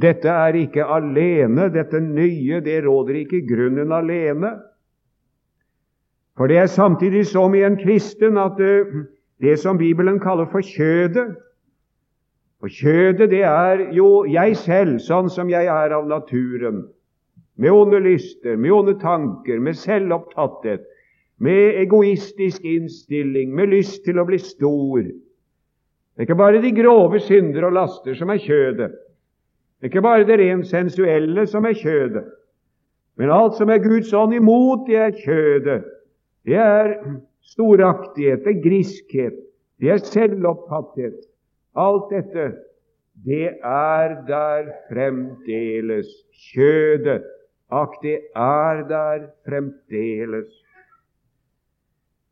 dette 0.00 0.28
er 0.28 0.56
ikke 0.56 0.84
alene, 0.88 1.68
dette 1.72 2.00
nye, 2.00 2.60
det 2.64 2.82
råder 2.86 3.22
ikke 3.22 3.42
grunnen 3.48 3.92
alene. 3.92 4.54
For 6.36 6.48
det 6.48 6.62
er 6.62 6.70
samtidig 6.70 7.26
som 7.28 7.54
i 7.54 7.64
en 7.66 7.76
kristen 7.76 8.38
at 8.40 8.60
det 9.42 9.58
som 9.60 9.78
Bibelen 9.78 10.20
kaller 10.20 10.48
for 10.52 10.64
kjødet 10.64 11.36
Og 12.62 12.70
kjødet, 12.70 13.26
det 13.30 13.42
er 13.42 13.88
jo 13.90 14.22
jeg 14.30 14.54
selv, 14.56 15.00
sånn 15.02 15.26
som 15.34 15.48
jeg 15.50 15.66
er 15.66 15.90
av 15.96 16.04
naturen. 16.06 16.84
Med 17.58 17.74
onde 17.74 17.98
lyster, 18.04 18.54
med 18.54 18.70
onde 18.70 18.94
tanker, 19.00 19.58
med 19.58 19.74
selvopptatthet, 19.74 20.84
med 21.42 21.80
egoistisk 21.82 22.62
innstilling, 22.62 23.50
med 23.50 23.74
lyst 23.74 24.04
til 24.06 24.22
å 24.22 24.26
bli 24.28 24.38
stor. 24.38 25.02
Det 25.02 26.22
er 26.22 26.28
ikke 26.28 26.38
bare 26.38 26.62
de 26.62 26.70
grove 26.76 27.18
synder 27.26 27.66
og 27.66 27.74
laster 27.80 28.14
som 28.14 28.30
er 28.30 28.38
kjødet. 28.38 28.94
Det 29.82 29.88
er 29.88 29.90
ikke 29.90 30.02
bare 30.02 30.26
det 30.26 30.38
rent 30.38 30.66
sensuelle 30.70 31.42
som 31.50 31.64
er 31.66 31.74
kjødet. 31.74 32.24
Men 33.18 33.30
alt 33.34 33.56
som 33.58 33.70
er 33.70 33.80
Guds 33.82 34.12
ånd 34.14 34.34
imot, 34.34 34.84
det 34.86 34.96
er 34.96 35.16
kjødet. 35.24 35.88
Det 36.46 36.54
er 36.54 36.92
storaktighet, 37.42 38.44
det 38.44 38.52
er 38.52 38.62
griskhet, 38.62 39.40
det 39.82 39.90
er 39.90 39.96
selvopptatthet. 40.06 41.16
Alt 41.74 42.12
dette, 42.14 42.44
det 43.26 43.48
er 43.64 44.14
der 44.28 44.70
fremdeles. 44.86 46.06
Kjødet, 46.52 47.26
akk, 47.70 47.96
det 48.02 48.20
er 48.36 48.84
der 48.86 49.26
fremdeles. 49.48 50.52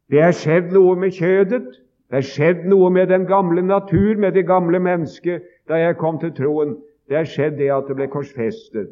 Det 0.07 0.23
er 0.23 0.39
skjedd 0.39 0.71
noe 0.75 0.95
med 1.03 1.19
kjødet. 1.19 1.67
Det 2.11 2.23
er 2.23 2.31
skjedd 2.31 2.63
noe 2.71 2.91
med 2.95 3.11
den 3.11 3.27
gamle 3.27 3.63
natur, 3.63 4.15
med 4.19 4.39
det 4.39 4.47
gamle 4.47 4.79
mennesket, 4.79 5.43
da 5.67 5.83
jeg 5.83 5.99
kom 5.99 6.23
til 6.23 6.31
troen. 6.39 6.79
Det 7.11 7.19
er 7.19 7.27
skjedd 7.27 7.57
det 7.59 7.73
at 7.75 7.89
det 7.91 7.97
ble 7.99 8.07
korsfestet. 8.11 8.91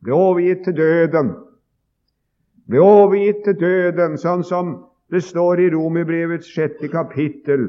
Ble 0.00 0.16
overgitt 0.16 0.62
til 0.64 0.78
døden. 0.78 1.34
Ble 2.72 2.80
overgitt 2.80 3.42
til 3.44 3.58
døden, 3.60 4.16
sånn 4.16 4.46
som 4.48 4.72
det 5.12 5.20
står 5.26 5.60
i 5.60 5.68
Romerbrevets 5.74 6.48
sjette 6.48 6.88
kapittel, 6.88 7.66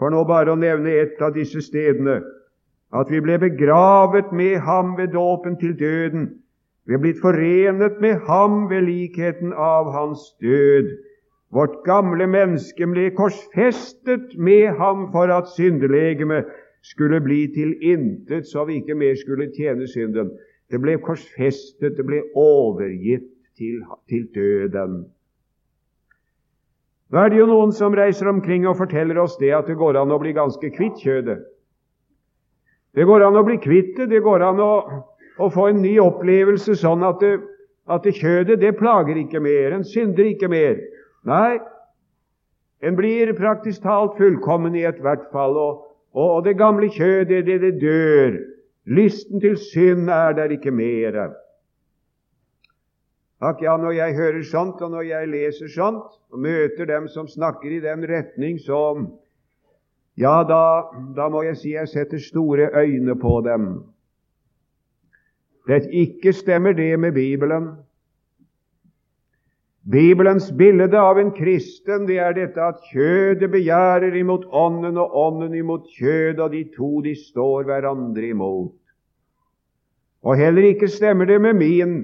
for 0.00 0.14
nå 0.14 0.22
bare 0.24 0.54
å 0.54 0.56
nevne 0.56 0.94
et 0.96 1.20
av 1.20 1.34
disse 1.36 1.60
stedene, 1.66 2.22
at 2.94 3.10
vi 3.12 3.20
ble 3.20 3.36
begravet 3.42 4.32
med 4.32 4.56
ham 4.64 4.94
ved 4.96 5.12
dåpen 5.12 5.58
til 5.60 5.74
døden. 5.76 6.30
Vi 6.88 6.96
er 6.96 7.02
blitt 7.02 7.20
forenet 7.20 8.00
med 8.00 8.24
ham 8.28 8.64
ved 8.70 8.86
likheten 8.88 9.52
av 9.52 9.92
hans 9.92 10.30
død 10.40 10.94
Vårt 11.54 11.84
gamle 11.86 12.26
menneske 12.26 12.86
ble 12.90 13.10
korsfestet 13.14 14.32
med 14.34 14.74
ham 14.78 15.04
for 15.12 15.30
at 15.30 15.52
syndelegemet 15.54 16.48
skulle 16.84 17.20
bli 17.24 17.46
til 17.54 17.72
intet, 17.80 18.46
så 18.46 18.64
vi 18.68 18.80
ikke 18.80 18.96
mer 18.98 19.16
skulle 19.16 19.48
tjene 19.56 19.88
synden. 19.88 20.32
Det 20.70 20.80
ble 20.80 20.98
korsfestet, 21.00 21.96
det 21.96 22.04
ble 22.04 22.20
overgitt 22.36 23.30
til, 23.56 23.80
til 24.10 24.26
døden. 24.34 25.04
Nå 27.12 27.20
er 27.20 27.30
det 27.30 27.38
jo 27.38 27.48
noen 27.48 27.72
som 27.72 27.94
reiser 27.94 28.28
omkring 28.28 28.66
og 28.66 28.78
forteller 28.80 29.20
oss 29.22 29.36
det 29.40 29.52
at 29.54 29.68
det 29.70 29.78
går 29.78 29.96
an 30.00 30.12
å 30.12 30.20
bli 30.20 30.32
ganske 30.36 30.70
kvitt 30.74 31.00
kjødet. 31.04 31.44
Det 32.94 33.06
går 33.06 33.24
an 33.26 33.38
å 33.38 33.44
bli 33.46 33.58
kvitt 33.62 33.96
det, 33.98 34.08
det 34.10 34.22
går 34.24 34.42
an 34.44 34.60
å, 34.62 34.72
å 35.38 35.50
få 35.52 35.68
en 35.70 35.82
ny 35.82 35.96
opplevelse 36.02 36.76
sånn 36.78 37.04
at, 37.06 37.22
det, 37.22 37.38
at 37.90 38.04
det 38.06 38.16
kjødet 38.18 38.60
det 38.62 38.74
plager 38.78 39.18
ikke 39.20 39.42
mer, 39.42 39.72
en 39.74 39.86
synder 39.86 40.30
ikke 40.30 40.50
mer. 40.50 40.78
Nei, 41.28 41.58
en 42.84 42.98
blir 42.98 43.32
praktisk 43.38 43.82
talt 43.86 44.18
fullkommen 44.18 44.76
i 44.76 44.84
ethvert 44.88 45.30
fall, 45.32 45.56
og, 45.58 45.82
og, 46.14 46.44
det 46.44 46.58
gamle 46.58 46.88
kjødet, 46.94 47.46
det, 47.46 47.60
det 47.60 47.80
dør. 47.80 48.38
Lysten 48.86 49.40
til 49.40 49.56
synd 49.58 50.10
er 50.10 50.32
der 50.36 50.52
ikke 50.54 50.70
mer. 50.70 51.18
Akk 53.44 53.62
ja, 53.62 53.76
når 53.76 53.96
jeg 53.96 54.14
hører 54.16 54.42
sånt, 54.46 54.80
og 54.80 54.90
når 54.90 55.08
jeg 55.08 55.28
leser 55.28 55.68
sånt, 55.68 56.14
og 56.30 56.38
møter 56.38 56.86
dem 56.88 57.08
som 57.08 57.28
snakker 57.28 57.72
i 57.76 57.82
den 57.82 58.06
retning, 58.08 58.60
som 58.60 59.10
Ja, 60.14 60.44
da, 60.46 60.86
da 61.16 61.24
må 61.28 61.40
jeg 61.42 61.56
si 61.58 61.72
jeg 61.72 61.90
setter 61.90 62.20
store 62.22 62.68
øyne 62.78 63.16
på 63.18 63.40
dem. 63.42 63.64
Det 65.66 65.88
ikke 65.90 66.32
stemmer 66.32 66.72
det 66.72 66.92
med 67.00 67.12
Bibelen. 67.12 67.72
Bibelens 69.84 70.48
bilde 70.56 70.96
av 70.96 71.18
en 71.20 71.30
kristen 71.36 72.06
det 72.08 72.16
er 72.16 72.32
dette 72.32 72.60
at 72.62 72.80
kjødet 72.88 73.50
begjærer 73.52 74.14
imot 74.16 74.46
ånden, 74.48 74.96
og 74.96 75.12
ånden 75.12 75.52
imot 75.58 75.90
kjødet, 75.92 76.40
og 76.40 76.54
de 76.54 76.62
to 76.72 77.02
de 77.04 77.12
står 77.18 77.66
hverandre 77.68 78.30
imot. 78.32 78.72
Og 80.24 80.40
heller 80.40 80.70
ikke 80.70 80.88
stemmer 80.88 81.28
det 81.28 81.36
med 81.44 81.60
min 81.60 81.98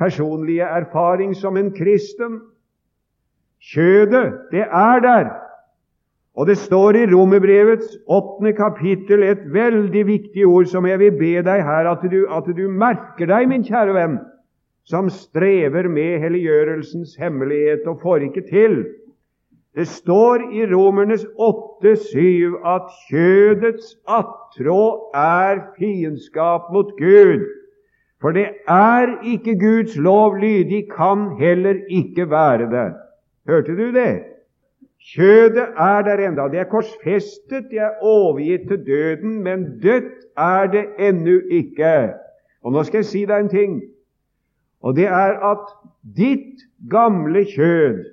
personlige 0.00 0.64
erfaring 0.64 1.34
som 1.36 1.60
en 1.60 1.68
kristen. 1.76 2.40
Kjødet, 3.60 4.48
det 4.54 4.64
er 4.64 5.04
der. 5.04 5.28
Og 6.32 6.46
det 6.46 6.56
står 6.56 6.96
i 6.96 7.04
Romerbrevets 7.12 7.98
åttende 8.06 8.54
kapittel 8.56 9.26
et 9.26 9.44
veldig 9.52 10.06
viktig 10.06 10.46
ord 10.48 10.70
som 10.70 10.86
jeg 10.88 11.02
vil 11.02 11.20
be 11.20 11.36
deg 11.44 11.60
her 11.66 11.92
at 11.92 12.08
du, 12.08 12.22
at 12.30 12.48
du 12.56 12.68
merker 12.72 13.28
deg, 13.28 13.50
min 13.50 13.66
kjære 13.66 13.96
venn 13.98 14.20
som 14.88 15.10
strever 15.12 15.88
med 15.92 16.22
helliggjørelsens 16.22 17.16
hemmelighet 17.20 17.84
og 17.86 18.00
får 18.02 18.24
ikke 18.30 18.46
til. 18.48 18.78
Det 19.76 19.84
står 19.88 20.48
i 20.56 20.64
Romernes 20.66 21.26
8,7 21.36 22.56
at 22.66 22.88
kjødets 23.10 23.92
attrå 24.08 25.12
er 25.14 25.60
fiendskap 25.76 26.72
mot 26.72 26.94
Gud. 26.98 27.44
For 28.20 28.32
det 28.34 28.48
er 28.66 29.12
ikke 29.22 29.58
Guds 29.60 29.96
lov 29.96 30.38
lydig, 30.40 30.88
kan 30.90 31.28
heller 31.38 31.84
ikke 31.88 32.30
være 32.30 32.70
det. 32.72 32.88
Hørte 33.46 33.76
du 33.76 33.92
det? 33.94 34.14
Kjødet 35.14 35.68
er 35.76 36.02
der 36.02 36.24
enda. 36.28 36.48
Det 36.48 36.58
er 36.58 36.72
korsfestet, 36.72 37.68
det 37.70 37.78
er 37.78 38.02
overgitt 38.02 38.66
til 38.68 38.82
døden, 38.86 39.42
men 39.44 39.80
dødt 39.82 40.26
er 40.36 40.66
det 40.66 40.84
ennå 40.98 41.38
ikke. 41.50 42.12
Og 42.64 42.72
nå 42.72 42.82
skal 42.82 42.98
jeg 42.98 43.12
si 43.12 43.24
deg 43.28 43.44
en 43.44 43.52
ting. 43.52 43.78
Og 44.82 44.96
det 44.96 45.06
er 45.06 45.38
at 45.52 45.66
ditt 46.16 46.62
gamle 46.90 47.44
kjød 47.44 48.04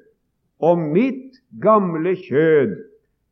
og 0.60 0.78
mitt 0.80 1.38
gamle 1.62 2.15
kjød 2.15 2.75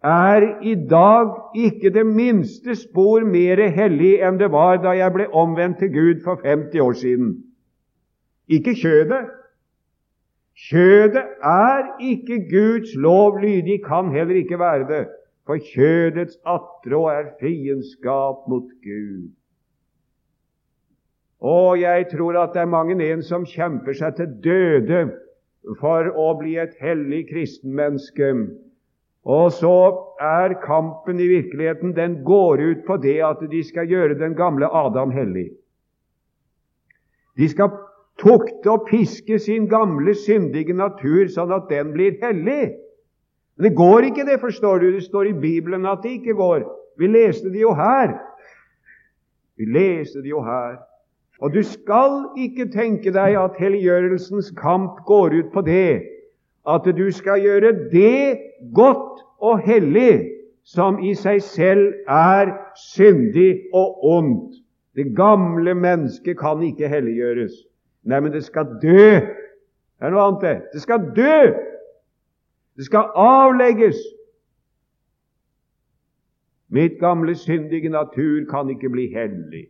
er 0.04 0.62
i 0.62 0.76
dag 0.76 1.32
ikke 1.56 1.90
det 1.90 2.06
minste 2.06 2.76
spor 2.76 3.24
mer 3.26 3.62
hellig 3.78 4.18
enn 4.20 4.38
det 4.42 4.52
var 4.52 4.82
da 4.84 4.92
jeg 4.98 5.14
ble 5.16 5.30
omvendt 5.32 5.80
til 5.80 5.94
Gud 5.94 6.24
for 6.26 6.42
50 6.44 6.80
år 6.84 6.98
siden. 7.00 7.32
Ikke 8.48 8.76
kjødet. 8.76 9.32
Kjødet 10.70 11.24
er 11.44 11.96
ikke 12.04 12.44
Guds 12.52 12.92
lov 12.96 13.40
lydig, 13.40 13.80
kan 13.86 14.12
heller 14.12 14.36
ikke 14.36 14.60
være 14.60 14.88
det, 14.92 15.08
for 15.46 15.58
kjødets 15.74 16.38
attrå 16.46 17.08
er 17.10 17.32
fiendskap 17.40 18.44
mot 18.50 18.68
Gud. 18.84 19.32
Og 21.44 21.80
jeg 21.82 22.08
tror 22.12 22.38
at 22.40 22.54
det 22.56 22.62
er 22.64 22.72
mange 22.72 22.96
en 23.12 23.24
som 23.24 23.46
kjemper 23.46 23.96
seg 24.00 24.16
til 24.16 24.36
døde 24.44 25.02
for 25.80 26.08
å 26.20 26.30
bli 26.40 26.56
et 26.60 26.76
hellig 26.80 27.26
kristenmenneske. 27.32 28.30
Og 29.24 29.52
så 29.56 29.76
er 30.24 30.56
kampen 30.64 31.20
i 31.20 31.28
virkeligheten 31.28 31.96
Den 31.96 32.24
går 32.24 32.60
ut 32.60 32.86
på 32.88 32.98
det 32.98 33.20
at 33.24 33.44
de 33.52 33.64
skal 33.64 33.88
gjøre 33.88 34.20
den 34.20 34.36
gamle 34.36 34.68
Adam 34.72 35.12
hellig. 35.12 35.50
De 37.40 37.50
skal 37.50 37.72
tukte 38.20 38.70
og 38.70 38.88
piske 38.88 39.40
sin 39.40 39.68
gamle, 39.68 40.14
syndige 40.16 40.76
natur 40.76 41.28
sånn 41.32 41.52
at 41.56 41.68
den 41.72 41.92
blir 41.96 42.20
hellig. 42.22 42.76
Men 43.58 43.68
det 43.68 43.76
går 43.78 44.10
ikke, 44.10 44.26
det, 44.28 44.40
forstår 44.40 44.80
du. 44.80 44.92
Det 44.96 45.04
står 45.04 45.32
i 45.32 45.40
Bibelen 45.40 45.86
at 45.86 46.04
det 46.04 46.20
ikke 46.20 46.38
går. 46.40 46.64
Vi 47.00 47.10
leste 47.10 47.52
det 47.52 47.64
jo 47.64 47.74
her. 47.76 48.16
Vi 49.58 49.68
leste 49.70 50.22
det 50.22 50.32
jo 50.32 50.44
her. 50.46 50.78
Og 51.42 51.54
du 51.54 51.64
skal 51.64 52.24
ikke 52.38 52.70
tenke 52.72 53.12
deg 53.12 53.36
at 53.40 53.58
helliggjørelsens 53.60 54.52
kamp 54.58 55.02
går 55.08 55.34
ut 55.40 55.54
på 55.54 55.64
det 55.66 56.04
at 56.70 56.86
du 56.98 57.12
skal 57.12 57.42
gjøre 57.44 57.74
det 57.92 58.40
godt 58.76 59.24
og 59.44 59.60
hellig 59.60 60.30
som 60.64 61.00
i 61.04 61.12
seg 61.20 61.42
selv 61.44 61.90
er 62.08 62.54
syndig 62.80 63.66
og 63.76 64.06
ondt. 64.08 64.62
Det 64.96 65.12
gamle 65.18 65.74
mennesket 65.74 66.38
kan 66.40 66.62
ikke 66.64 66.88
helliggjøres. 66.88 67.52
Nei, 68.08 68.20
men 68.20 68.32
det 68.32 68.44
skal 68.46 68.78
dø. 68.80 69.20
Det 70.00 70.08
er 70.08 70.14
noe 70.14 70.28
annet, 70.28 70.42
det. 70.44 70.56
Det 70.74 70.82
skal 70.84 71.10
dø! 71.16 71.40
Det 72.78 72.86
skal 72.86 73.12
avlegges. 73.20 74.00
Mitt 76.74 76.96
gamle 77.00 77.36
syndige 77.36 77.90
natur 77.90 78.46
kan 78.50 78.70
ikke 78.70 78.90
bli 78.90 79.10
hellig 79.14 79.68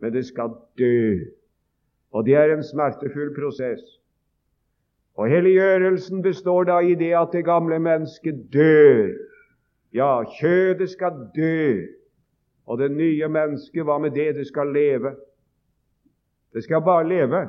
men 0.00 0.12
det 0.12 0.24
skal 0.26 0.54
dø. 0.78 1.18
Og 2.12 2.26
det 2.26 2.34
er 2.34 2.52
en 2.54 2.64
smertefull 2.64 3.34
prosess. 3.36 3.82
Og 5.18 5.28
helliggjørelsen 5.28 6.22
består 6.22 6.68
da 6.68 6.78
i 6.78 6.94
det 6.94 7.12
at 7.18 7.32
det 7.34 7.44
gamle 7.44 7.78
mennesket 7.82 8.44
dør. 8.54 9.10
Ja, 9.94 10.22
kjødet 10.38 10.90
skal 10.90 11.24
dø. 11.34 11.86
Og 12.66 12.78
det 12.78 12.90
nye 12.92 13.28
mennesket, 13.28 13.82
hva 13.84 13.98
med 13.98 14.14
det? 14.14 14.34
Det 14.36 14.46
skal 14.46 14.70
leve. 14.72 15.14
Det 16.54 16.62
skal 16.64 16.84
bare 16.84 17.08
leve. 17.08 17.48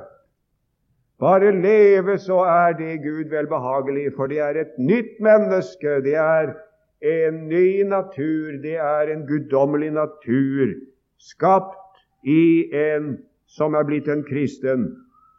Bare 1.19 1.51
leve, 1.51 2.17
så 2.17 2.39
er 2.47 2.73
det 2.79 3.01
Gud 3.03 3.29
velbehagelig, 3.29 4.13
for 4.15 4.31
det 4.31 4.39
er 4.39 4.61
et 4.61 4.77
nytt 4.79 5.19
menneske. 5.19 5.99
Det 6.03 6.15
er 6.15 6.53
en 7.01 7.47
ny 7.47 7.83
natur. 7.83 8.55
Det 8.63 8.77
er 8.79 9.11
en 9.11 9.27
guddommelig 9.27 9.91
natur, 9.91 10.73
skapt 11.19 11.88
i 12.23 12.69
en 12.75 13.17
som 13.49 13.75
er 13.75 13.85
blitt 13.87 14.07
en 14.11 14.23
kristen, 14.27 14.89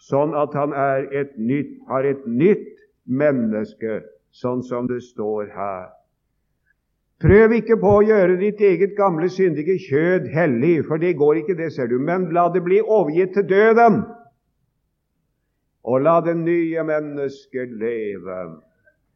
sånn 0.01 0.35
at 0.39 0.55
han 0.57 0.73
er 0.75 1.07
et 1.15 1.37
nytt, 1.39 1.77
har 1.89 2.07
et 2.09 2.23
nytt 2.27 2.69
menneske, 3.07 4.01
sånn 4.33 4.63
som 4.67 4.89
det 4.91 5.03
står 5.05 5.51
her. 5.55 5.91
Prøv 7.21 7.53
ikke 7.53 7.77
på 7.77 7.91
å 7.99 8.05
gjøre 8.07 8.39
ditt 8.41 8.63
eget 8.65 8.95
gamle, 8.97 9.29
syndige 9.29 9.77
kjød 9.85 10.31
hellig, 10.33 10.79
for 10.89 11.03
det 11.03 11.19
går 11.21 11.43
ikke, 11.43 11.59
det 11.59 11.69
ser 11.75 11.91
du, 11.91 11.99
men 12.01 12.31
la 12.33 12.47
det 12.53 12.63
bli 12.65 12.81
overgitt 12.81 13.35
til 13.37 13.45
døden. 13.51 14.01
Og 15.85 16.01
la 16.05 16.21
det 16.25 16.37
nye 16.41 16.85
mennesket 16.85 17.77
leve. 17.77 18.41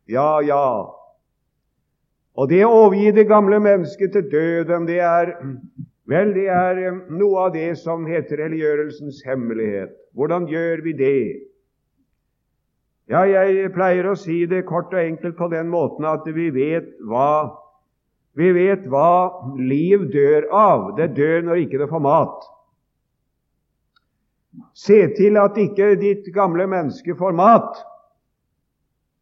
Ja, 0.08 0.40
ja. 0.44 0.66
Og 2.34 2.50
det 2.50 2.60
å 2.66 2.74
overgi 2.84 3.14
det 3.16 3.24
gamle 3.30 3.60
mennesket 3.62 4.12
til 4.12 4.28
døden, 4.28 4.84
det 4.88 5.00
er 5.00 5.32
Vel, 6.10 6.34
det 6.36 6.46
er 6.52 6.78
eh, 6.82 7.02
noe 7.16 7.46
av 7.46 7.54
det 7.54 7.70
som 7.80 8.04
heter 8.08 8.42
religiørelsens 8.44 9.22
hemmelighet. 9.24 9.94
Hvordan 10.12 10.48
gjør 10.50 10.84
vi 10.84 10.92
det? 10.98 11.24
Ja, 13.08 13.24
jeg 13.28 13.72
pleier 13.72 14.08
å 14.08 14.16
si 14.16 14.44
det 14.48 14.64
kort 14.68 14.92
og 14.92 15.00
enkelt 15.00 15.36
på 15.36 15.48
den 15.52 15.68
måten 15.72 16.06
at 16.08 16.24
vi 16.32 16.48
vet 16.52 16.88
hva 17.04 17.60
vi 18.34 18.48
vet 18.50 18.86
hva 18.90 19.44
liv 19.60 20.08
dør 20.10 20.48
av. 20.50 20.86
Det 20.98 21.12
dør 21.14 21.44
når 21.46 21.64
ikke 21.64 21.80
det 21.84 21.90
får 21.92 22.02
mat. 22.02 22.48
Se 24.74 24.96
til 25.14 25.38
at 25.38 25.58
ikke 25.58 25.92
ditt 26.00 26.26
gamle 26.34 26.66
menneske 26.70 27.14
får 27.18 27.36
mat. 27.38 27.78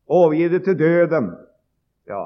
Overgi 0.09 0.49
det 0.53 0.63
til 0.65 0.79
døden. 0.81 1.29
Ja, 2.09 2.25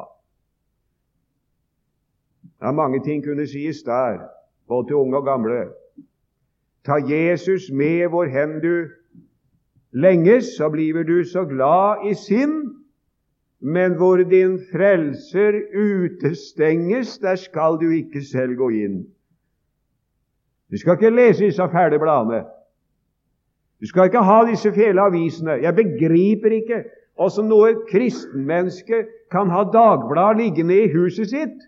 det 2.57 2.71
er 2.71 2.73
mange 2.73 3.03
ting 3.05 3.25
kunne 3.25 3.45
sies 3.47 3.83
der, 3.85 4.23
både 4.69 4.89
til 4.89 4.97
unge 4.97 5.17
og 5.17 5.25
gamle. 5.25 5.61
Ta 6.85 7.01
Jesus 7.03 7.71
med 7.73 8.09
hvor 8.09 8.25
hen 8.25 8.61
du 8.63 8.89
lenges, 9.93 10.45
så 10.57 10.69
blir 10.71 11.03
du 11.03 11.25
så 11.25 11.45
glad 11.45 12.11
i 12.11 12.15
sinn 12.15 12.77
men 13.61 13.97
hvor 13.97 14.17
din 14.17 14.59
frelser 14.73 15.53
utestenges, 15.75 17.19
der 17.19 17.35
skal 17.35 17.79
du 17.81 17.91
ikke 17.91 18.23
selv 18.23 18.57
gå 18.57 18.69
inn. 18.69 19.07
Du 20.71 20.79
skal 20.79 20.93
ikke 20.99 21.11
lese 21.11 21.45
disse 21.45 21.69
fæle 21.73 21.99
bladene. 21.99 22.45
Du 23.81 23.87
skal 23.87 24.05
ikke 24.05 24.23
ha 24.23 24.45
disse 24.51 24.73
fæle 24.73 25.01
avisene. 25.01 25.51
Jeg 25.51 25.75
begriper 25.75 26.53
ikke 26.53 26.85
åssen 27.17 27.49
noe 27.49 27.73
kristenmenneske 27.91 29.07
kan 29.33 29.51
ha 29.51 29.65
dagblad 29.73 30.37
liggende 30.37 30.83
i 30.85 30.93
huset 30.93 31.31
sitt 31.33 31.67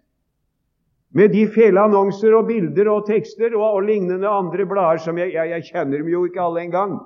med 1.17 1.33
de 1.33 1.47
fæle 1.49 1.81
annonser 1.81 2.35
og 2.37 2.49
bilder 2.51 2.91
og 2.93 3.07
tekster 3.09 3.55
og, 3.57 3.79
og 3.79 3.87
lignende 3.87 4.29
andre 4.29 4.67
blader 4.69 5.01
som 5.03 5.19
jeg, 5.19 5.33
jeg, 5.33 5.51
jeg 5.55 5.69
kjenner 5.71 6.03
dem 6.03 6.11
jo 6.13 6.25
ikke 6.29 6.43
alle 6.45 6.67
engang. 6.67 6.99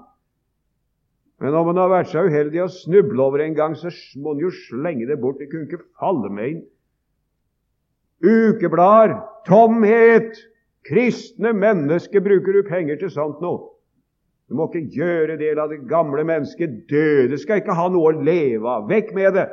Men 1.42 1.54
om 1.58 1.72
en 1.72 1.80
har 1.82 1.90
vært 1.90 2.10
så 2.12 2.22
uheldig 2.26 2.62
å 2.62 2.70
snuble 2.70 3.22
over 3.22 3.42
en 3.42 3.54
gang, 3.58 3.74
så 3.74 3.90
må 4.22 4.34
en 4.34 4.44
jo 4.44 4.50
slenge 4.68 5.08
det 5.08 5.18
bort. 5.22 5.40
Det 5.40 5.50
kunne 5.50 5.66
ikke 5.66 5.82
falle 5.98 6.30
meg 6.30 6.52
inn. 6.52 6.60
Ukeblader, 8.22 9.16
tomhet, 9.48 10.38
kristne 10.86 11.50
mennesker 11.58 12.22
bruker 12.22 12.54
du 12.54 12.62
penger 12.68 13.00
til 13.00 13.10
sånt 13.10 13.42
nå. 13.42 13.56
Du 14.46 14.54
må 14.58 14.68
ikke 14.68 14.84
gjøre 14.94 15.38
del 15.40 15.58
av 15.58 15.72
det 15.72 15.80
gamle 15.90 16.22
mennesket 16.28 16.84
døde. 16.90 17.38
Skal 17.40 17.62
ikke 17.62 17.74
ha 17.74 17.88
noe 17.90 18.12
å 18.12 18.22
leve 18.22 18.68
av. 18.68 18.86
Vekk 18.90 19.10
med 19.16 19.34
det! 19.38 19.48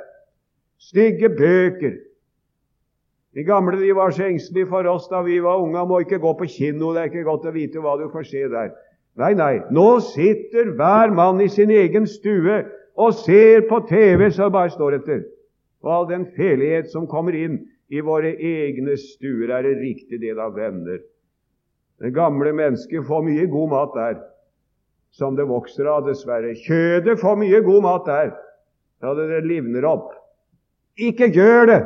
Stygge 0.79 1.29
bøker. 1.33 1.97
De 3.37 3.43
gamle 3.45 3.77
de 3.77 3.91
var 3.93 4.11
så 4.11 4.25
engstelige 4.25 4.69
for 4.71 4.87
oss 4.89 5.07
da 5.11 5.21
vi 5.21 5.37
var 5.43 5.61
unge. 5.61 5.85
Må 5.85 6.01
ikke 6.03 6.21
gå 6.21 6.33
på 6.37 6.47
kino. 6.49 6.93
Det 6.93 7.01
er 7.01 7.11
ikke 7.11 7.27
godt 7.27 7.45
å 7.45 7.53
vite 7.55 7.83
hva 7.83 7.97
du 7.99 8.07
får 8.13 8.25
se 8.29 8.45
der. 8.49 8.71
Nei, 9.19 9.33
nei, 9.35 9.59
nå 9.75 9.99
sitter 10.05 10.71
hver 10.77 11.11
mann 11.11 11.41
i 11.43 11.49
sin 11.51 11.71
egen 11.73 12.05
stue 12.07 12.61
og 12.99 13.17
ser 13.19 13.65
på 13.67 13.81
TV 13.89 14.29
som 14.31 14.53
bare 14.53 14.71
står 14.71 14.99
etter. 14.99 15.25
Og 15.83 15.91
all 15.93 16.07
den 16.09 16.25
felighet 16.37 16.89
som 16.91 17.07
kommer 17.07 17.35
inn 17.35 17.61
i 17.89 18.03
våre 18.05 18.31
egne 18.35 18.95
stuer, 18.99 19.49
er 19.49 19.65
det 19.65 19.79
riktig 19.81 20.21
del 20.21 20.39
av 20.39 20.55
venner. 20.55 20.99
Det 21.99 22.13
gamle 22.15 22.53
mennesket 22.55 23.07
får 23.07 23.23
mye 23.25 23.47
god 23.51 23.71
mat 23.73 23.95
der, 23.95 24.19
som 25.11 25.35
det 25.35 25.47
vokser 25.49 25.89
av, 25.89 26.05
dessverre. 26.07 26.53
Kjødet 26.67 27.17
får 27.19 27.39
mye 27.41 27.63
god 27.65 27.83
mat 27.83 28.05
der, 28.07 28.33
da 29.03 29.15
det 29.17 29.41
livner 29.47 29.87
opp. 29.89 30.13
Ikke 30.99 31.31
gjør 31.33 31.71
det! 31.71 31.81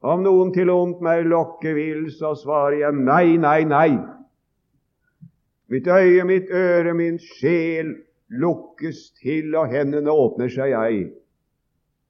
Om 0.00 0.22
noen 0.22 0.52
til 0.54 0.70
ondt 0.70 1.00
meg 1.02 1.24
lokke 1.26 1.72
vil, 1.74 2.06
så 2.14 2.34
svarer 2.38 2.78
jeg 2.84 2.98
nei, 3.02 3.36
nei, 3.40 3.64
nei. 3.66 3.88
Mitt 5.68 5.88
øye, 5.90 6.24
mitt 6.24 6.52
øre, 6.54 6.94
min 6.94 7.18
sjel 7.18 7.96
lukkes 8.30 9.10
til, 9.18 9.50
og 9.58 9.72
hendene 9.72 10.12
åpner 10.12 10.52
seg 10.52 10.76
ei. 10.78 11.00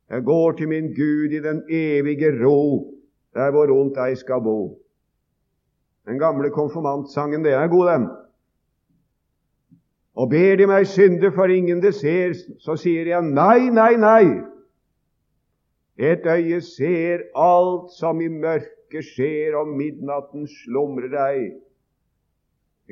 Jeg 0.09 0.25
går 0.25 0.53
til 0.59 0.69
min 0.69 0.93
Gud 0.97 1.33
i 1.33 1.41
den 1.45 1.65
evige 1.69 2.31
ro, 2.45 2.93
der 3.35 3.51
hvor 3.53 3.73
ondt 3.73 3.99
ei 4.05 4.15
skal 4.17 4.45
bo. 4.45 4.79
Den 6.09 6.21
gamle 6.21 6.51
konfirmantsangen, 6.51 7.45
det 7.45 7.53
er 7.53 7.67
god, 7.69 7.89
den. 7.93 8.07
Og 10.19 10.31
ber 10.31 10.57
de 10.57 10.67
meg 10.67 10.87
synde 10.87 11.33
for 11.33 11.49
ingen 11.53 11.83
det 11.83 11.95
ser, 11.95 12.33
så 12.61 12.77
sier 12.77 13.09
jeg 13.09 13.23
nei, 13.23 13.69
nei, 13.71 13.95
nei. 13.97 14.25
Et 15.99 16.27
øye 16.27 16.61
ser 16.63 17.25
alt 17.35 17.91
som 17.91 18.21
i 18.21 18.29
mørket 18.31 19.05
skjer, 19.05 19.57
og 19.59 19.73
midnatten 19.75 20.47
slumrer 20.47 21.11
deg. 21.11 21.49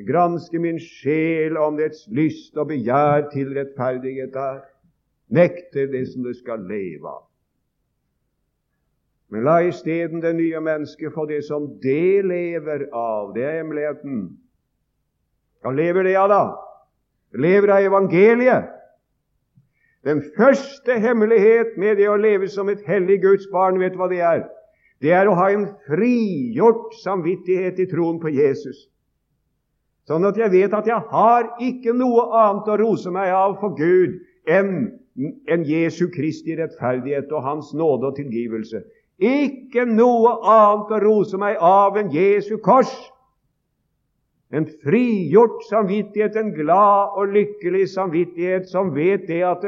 granske 0.07 0.59
min 0.61 0.77
sjel 0.83 1.57
om 1.57 1.79
dets 1.79 2.03
lyst 2.13 2.57
og 2.59 2.69
begjær 2.69 3.31
til 3.33 3.55
rettferdighet 3.57 4.35
er, 4.37 4.59
nekter 5.33 5.87
det 5.89 6.03
som 6.11 6.27
det 6.27 6.35
skal 6.37 6.67
leve 6.69 7.09
av. 7.09 7.23
Men 9.31 9.47
la 9.47 9.57
isteden 9.67 10.21
det 10.23 10.35
nye 10.37 10.61
mennesket 10.61 11.15
få 11.15 11.25
det 11.27 11.45
som 11.47 11.71
det 11.83 12.27
lever 12.27 12.89
av. 12.93 13.33
Det 13.35 13.43
er 13.43 13.57
hemmeligheten. 13.63 14.27
Hva 15.63 15.73
lever 15.75 16.07
det 16.07 16.15
av, 16.21 16.29
da? 16.31 16.43
Lever 17.35 17.73
av 17.75 17.89
evangeliet. 17.89 18.69
Den 20.07 20.23
første 20.37 21.01
hemmelighet 21.03 21.75
med 21.83 21.99
det 21.99 22.07
å 22.07 22.19
leve 22.21 22.47
som 22.49 22.69
et 22.71 22.85
hellig 22.87 23.19
Guds 23.25 23.49
barn, 23.51 23.81
vet 23.83 23.97
du 23.97 23.99
hva 23.99 24.07
det 24.13 24.21
er? 24.23 24.45
Det 25.03 25.11
er 25.13 25.29
å 25.29 25.35
ha 25.37 25.49
en 25.53 25.67
frigjort 25.89 26.95
samvittighet 27.03 27.81
i 27.83 27.89
troen 27.91 28.21
på 28.23 28.31
Jesus. 28.33 28.87
Sånn 30.07 30.25
at 30.29 30.39
jeg 30.39 30.53
vet 30.53 30.77
at 30.79 30.87
jeg 30.87 31.03
har 31.11 31.49
ikke 31.59 31.93
noe 31.97 32.29
annet 32.39 32.71
å 32.71 32.79
rose 32.79 33.11
meg 33.11 33.33
av 33.35 33.57
for 33.61 33.75
Gud 33.75 34.21
enn 34.47 34.95
en 35.51 35.65
Jesu 35.67 36.07
Kristi 36.15 36.55
rettferdighet 36.55 37.33
og 37.35 37.43
Hans 37.43 37.73
nåde 37.75 38.13
og 38.13 38.21
tilgivelse. 38.21 38.85
Ikke 39.19 39.89
noe 39.89 40.37
annet 40.47 40.93
å 40.93 41.03
rose 41.03 41.41
meg 41.41 41.59
av 41.59 41.99
enn 41.99 42.13
Jesu 42.15 42.61
kors. 42.63 42.93
En 44.55 44.69
frigjort 44.85 45.65
samvittighet, 45.67 46.37
en 46.39 46.53
glad 46.55 47.19
og 47.19 47.35
lykkelig 47.35 47.89
samvittighet 47.97 48.71
som 48.71 48.95
vet 48.95 49.27
det 49.27 49.43
at, 49.49 49.67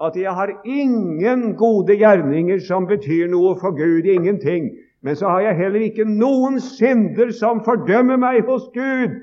at 0.00 0.16
jeg 0.16 0.32
har 0.32 0.52
ingen 0.64 1.56
gode 1.56 1.96
gjerninger 2.00 2.60
som 2.64 2.86
betyr 2.88 3.28
noe 3.28 3.56
for 3.60 3.76
Gud. 3.76 4.08
Ingenting. 4.08 4.70
Men 5.02 5.16
så 5.16 5.28
har 5.28 5.40
jeg 5.40 5.56
heller 5.56 5.84
ikke 5.84 6.04
noen 6.08 6.60
synder 6.60 7.32
som 7.36 7.60
fordømmer 7.64 8.20
meg 8.20 8.44
hos 8.48 8.68
Gud 8.74 9.20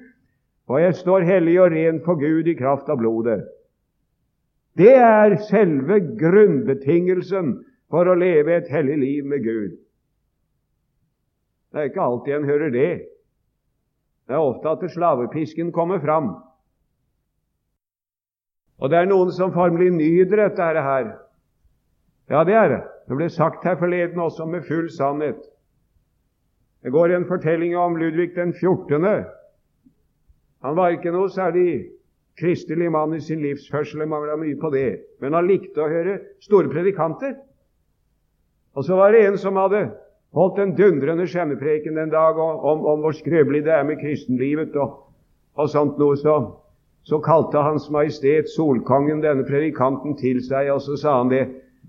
for 0.67 0.83
jeg 0.83 0.97
står 0.99 1.23
hellig 1.23 1.55
og 1.63 1.71
ren 1.71 2.01
for 2.03 2.19
Gud 2.19 2.47
i 2.51 2.55
kraft 2.59 2.89
av 2.91 2.99
blodet. 2.99 3.39
Det 4.77 4.93
er 4.93 5.37
selve 5.47 6.01
grunnbetingelsen 6.19 7.53
for 7.89 8.09
å 8.11 8.17
leve 8.19 8.57
et 8.59 8.67
hellig 8.69 8.97
liv 8.99 9.29
med 9.31 9.45
Gud. 9.45 9.77
Det 11.71 11.79
er 11.79 11.89
ikke 11.89 12.03
alltid 12.03 12.35
en 12.35 12.49
hører 12.49 12.73
det. 12.75 12.91
Det 14.27 14.35
er 14.35 14.43
ofte 14.43 14.75
at 14.75 14.83
slavepisken 14.91 15.71
kommer 15.71 16.03
fram. 16.03 16.33
Og 18.77 18.91
det 18.91 18.99
er 18.99 19.09
noen 19.09 19.31
som 19.33 19.53
formelig 19.55 19.89
nyter 19.95 20.43
dette 20.43 20.67
her. 20.85 21.11
Ja, 22.29 22.43
det 22.43 22.53
er 22.53 22.69
det. 22.69 22.81
Det 23.07 23.17
ble 23.17 23.29
sagt 23.31 23.65
her 23.65 23.77
forleden 23.79 24.19
også 24.19 24.45
med 24.45 24.67
full 24.67 24.89
sannhet. 24.91 25.39
Det 26.83 26.91
går 26.93 27.15
en 27.15 27.25
fortelling 27.25 27.77
om 27.77 27.97
Ludvig 27.97 28.35
den 28.35 28.53
14. 28.53 29.05
Han 30.63 30.75
var 30.75 30.93
ikke 30.93 31.11
noe 31.11 31.29
særlig 31.29 31.87
kristelig 32.37 32.91
mann 32.91 33.15
i 33.17 33.21
sin 33.21 33.41
livsførsel, 33.41 33.99
det 33.99 34.09
mangla 34.09 34.35
mye 34.37 34.57
på 34.61 34.69
det. 34.69 34.99
Men 35.21 35.33
han 35.33 35.47
likte 35.47 35.81
å 35.81 35.89
høre 35.89 36.19
store 36.43 36.69
predikanter. 36.69 37.33
Og 38.77 38.85
så 38.85 38.97
var 38.99 39.11
det 39.11 39.23
en 39.25 39.39
som 39.41 39.57
hadde 39.57 39.87
holdt 40.37 40.59
en 40.61 40.75
dundrende 40.77 41.25
skjemmepreken 41.27 41.97
en 41.97 42.13
dag 42.13 42.37
om, 42.37 42.85
om 42.85 43.01
hvor 43.01 43.15
skrøpelig 43.17 43.63
det 43.65 43.73
er 43.73 43.87
med 43.87 43.97
kristenlivet 44.01 44.75
og, 44.77 44.99
og 45.57 45.69
sånt 45.73 45.97
noe. 45.97 46.17
Så, 46.19 46.35
så 47.07 47.19
kalte 47.23 47.61
Hans 47.63 47.85
Majestet 47.93 48.49
Solkongen 48.51 49.21
denne 49.23 49.45
predikanten 49.47 50.17
til 50.19 50.41
seg, 50.43 50.67
og 50.73 50.81
så 50.83 50.97
sa 50.99 51.13
han 51.21 51.31
det. 51.31 51.45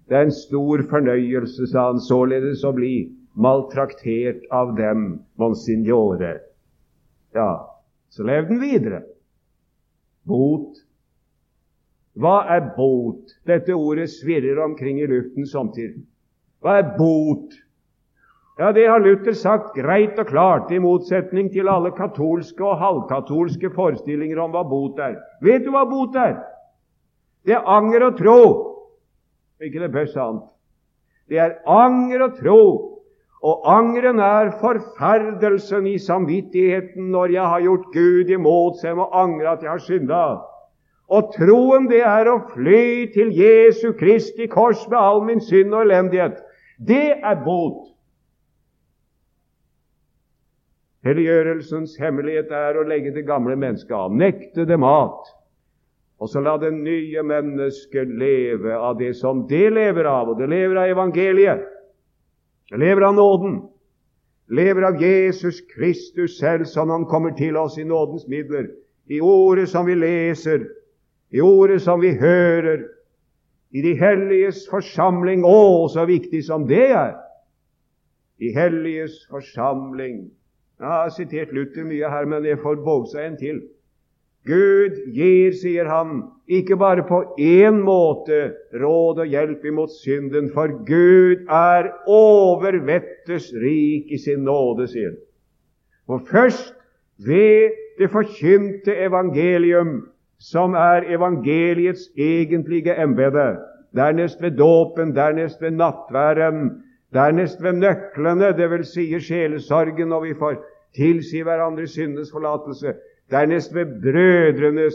Det 0.07 0.15
er 0.15 0.29
en 0.29 0.35
stor 0.35 0.85
fornøyelse, 0.89 1.67
sa 1.73 1.89
han, 1.91 1.99
således 2.01 2.63
å 2.65 2.71
bli 2.77 2.93
maltraktert 3.35 4.47
av 4.55 4.77
dem, 4.79 5.25
monsignore. 5.41 6.37
Ja, 7.35 7.51
så 8.15 8.29
levde 8.31 8.55
han 8.55 8.63
videre. 8.63 9.03
Bot. 10.29 10.79
Hva 12.19 12.39
er 12.55 12.71
bot? 12.77 13.35
Dette 13.47 13.75
ordet 13.75 14.09
svirrer 14.15 14.63
omkring 14.63 15.03
i 15.03 15.11
luften 15.11 15.51
samtidig. 15.51 16.05
Hva 16.63 16.79
er 16.79 16.95
bot? 16.95 17.59
Ja, 18.59 18.73
Det 18.73 18.87
har 18.87 19.01
Luther 19.01 19.33
sagt 19.39 19.77
greit 19.77 20.19
og 20.19 20.27
klart, 20.27 20.73
i 20.75 20.81
motsetning 20.83 21.47
til 21.53 21.69
alle 21.71 21.93
katolske 21.95 22.65
og 22.67 22.81
halvkatolske 22.81 23.71
forestillinger 23.71 24.41
om 24.43 24.51
hva 24.51 24.65
bot 24.67 24.99
er. 24.99 25.15
Vet 25.47 25.63
du 25.63 25.71
hva 25.71 25.85
bot 25.87 26.17
er? 26.19 26.41
Det 27.47 27.55
er 27.55 27.69
anger 27.71 28.09
og 28.09 28.17
tro. 28.19 28.41
Ikke 29.63 29.79
det 29.85 29.93
beste 29.95 30.19
annet. 30.19 30.49
Det 31.31 31.39
er 31.39 31.55
anger 31.71 32.25
og 32.27 32.35
tro. 32.41 32.63
Og 33.47 33.63
angeren 33.71 34.19
er 34.19 34.51
forferdelsen 34.59 35.87
i 35.87 35.95
samvittigheten 36.03 37.13
når 37.13 37.35
jeg 37.37 37.53
har 37.53 37.61
gjort 37.63 37.85
Gud 37.95 38.33
imot, 38.35 38.81
så 38.81 38.89
jeg 38.89 38.99
må 38.99 39.07
angre 39.15 39.53
at 39.53 39.63
jeg 39.63 39.71
har 39.71 39.85
synda. 39.85 40.23
Og 41.09 41.31
troen, 41.37 41.87
det 41.87 42.03
er 42.03 42.27
å 42.27 42.41
fly 42.51 43.07
til 43.15 43.31
Jesu 43.39 43.93
Kristi 44.01 44.49
kors 44.51 44.83
med 44.91 44.99
all 44.99 45.23
min 45.31 45.41
synd 45.41 45.71
og 45.71 45.87
elendighet. 45.87 46.43
Det 46.83 47.15
er 47.23 47.39
bot. 47.47 47.95
Helliggjørelsens 51.09 51.97
hemmelighet 52.03 52.51
er 52.53 52.77
å 52.77 52.85
legge 52.85 53.15
det 53.15 53.25
gamle 53.29 53.57
mennesket 53.57 53.95
av, 53.97 54.13
nekte 54.13 54.67
det 54.69 54.77
mat, 54.81 55.31
og 56.19 56.29
så 56.29 56.43
la 56.43 56.57
det 56.61 56.73
nye 56.75 57.23
mennesket 57.25 58.11
leve 58.19 58.75
av 58.77 58.99
det 58.99 59.15
som 59.17 59.45
det 59.49 59.69
lever 59.73 60.09
av, 60.11 60.33
og 60.33 60.41
det 60.41 60.49
lever 60.51 60.83
av 60.83 60.93
evangeliet. 60.93 61.63
Det 62.69 62.81
lever 62.83 63.07
av 63.07 63.15
nåden, 63.17 63.61
lever 64.53 64.89
av 64.91 65.01
Jesus 65.01 65.63
Kristus 65.71 66.37
selv, 66.41 66.67
som 66.69 66.91
han 66.91 67.07
kommer 67.09 67.33
til 67.39 67.57
oss 67.57 67.79
i 67.79 67.87
nådens 67.87 68.27
midler, 68.29 68.67
i 69.09 69.23
ordet 69.25 69.69
som 69.71 69.87
vi 69.89 69.95
leser, 69.97 70.67
i 71.33 71.41
ordet 71.41 71.81
som 71.87 72.03
vi 72.03 72.13
hører, 72.19 72.83
i 73.71 73.85
de 73.85 73.95
helliges 74.01 74.67
forsamling. 74.69 75.45
Å, 75.45 75.89
så 75.93 76.05
viktig 76.09 76.43
som 76.45 76.67
det 76.69 76.91
er! 76.91 77.15
De 78.39 78.53
helliges 78.55 79.23
forsamling. 79.31 80.29
Jeg 80.79 80.89
har 80.89 81.11
sitert 81.11 81.53
Luther 81.53 81.85
mye 81.85 82.11
her, 82.11 82.27
men 82.31 82.45
jeg 82.47 82.61
får 82.63 82.79
seg 83.11 83.25
en 83.27 83.37
til. 83.41 83.61
Gud 84.47 84.95
gir, 85.13 85.53
sier 85.53 85.89
han, 85.91 86.23
ikke 86.47 86.79
bare 86.81 87.03
på 87.05 87.21
én 87.43 87.83
måte 87.85 88.55
råd 88.81 89.25
og 89.25 89.27
hjelp 89.27 89.65
imot 89.67 89.93
synden, 89.99 90.49
for 90.55 90.71
Gud 90.87 91.45
er 91.51 91.91
overvettes 92.07 93.51
rik 93.53 94.13
i 94.15 94.21
sin 94.23 94.47
nåde, 94.47 94.87
sier 94.89 95.11
han. 95.11 95.19
Og 96.09 96.23
først 96.31 96.73
ved 97.27 97.75
det 97.99 98.09
forkynte 98.15 98.95
evangelium, 98.95 100.07
som 100.39 100.75
er 100.79 101.05
evangeliets 101.11 102.07
egentlige 102.17 102.95
embete, 103.03 103.59
dernest 103.97 104.41
ved 104.43 104.57
dåpen, 104.57 105.13
dernest 105.17 105.61
ved 105.61 105.75
nattværen, 105.77 106.71
Dernest 107.15 107.63
ved 107.63 107.79
nøklene, 107.81 108.53
dvs. 108.57 108.91
Si 108.93 109.07
sjelesorgen, 109.21 110.13
og 110.13 110.27
vi 110.27 110.35
får 110.37 110.59
tilsi 110.97 111.43
hverandre 111.43 111.87
syndenes 111.87 112.33
forlatelse. 112.33 112.95
Dernest 113.31 113.75
ved 113.75 113.87
brødrenes 114.03 114.95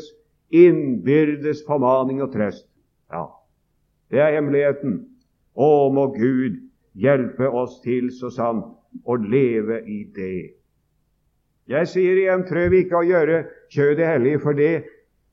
innbyrdes 0.53 1.63
formaning 1.67 2.21
og 2.21 2.33
trøst. 2.33 2.67
Ja, 3.13 3.25
det 4.11 4.21
er 4.21 4.35
hemmeligheten. 4.37 4.99
Å, 5.53 5.89
må 5.93 6.07
Gud 6.13 6.57
hjelpe 6.93 7.49
oss 7.49 7.79
til 7.81 8.09
så 8.13 8.29
sant 8.33 8.65
å 9.05 9.17
leve 9.17 9.81
i 9.89 10.03
det. 10.15 10.53
Jeg 11.69 11.89
sier 11.89 12.17
igjen, 12.19 12.45
prøv 12.45 12.73
ikke 12.77 12.99
å 12.99 13.07
gjøre 13.07 13.43
kjødet 13.73 14.07
hellig, 14.07 14.35
for 14.43 14.57
det, 14.57 14.83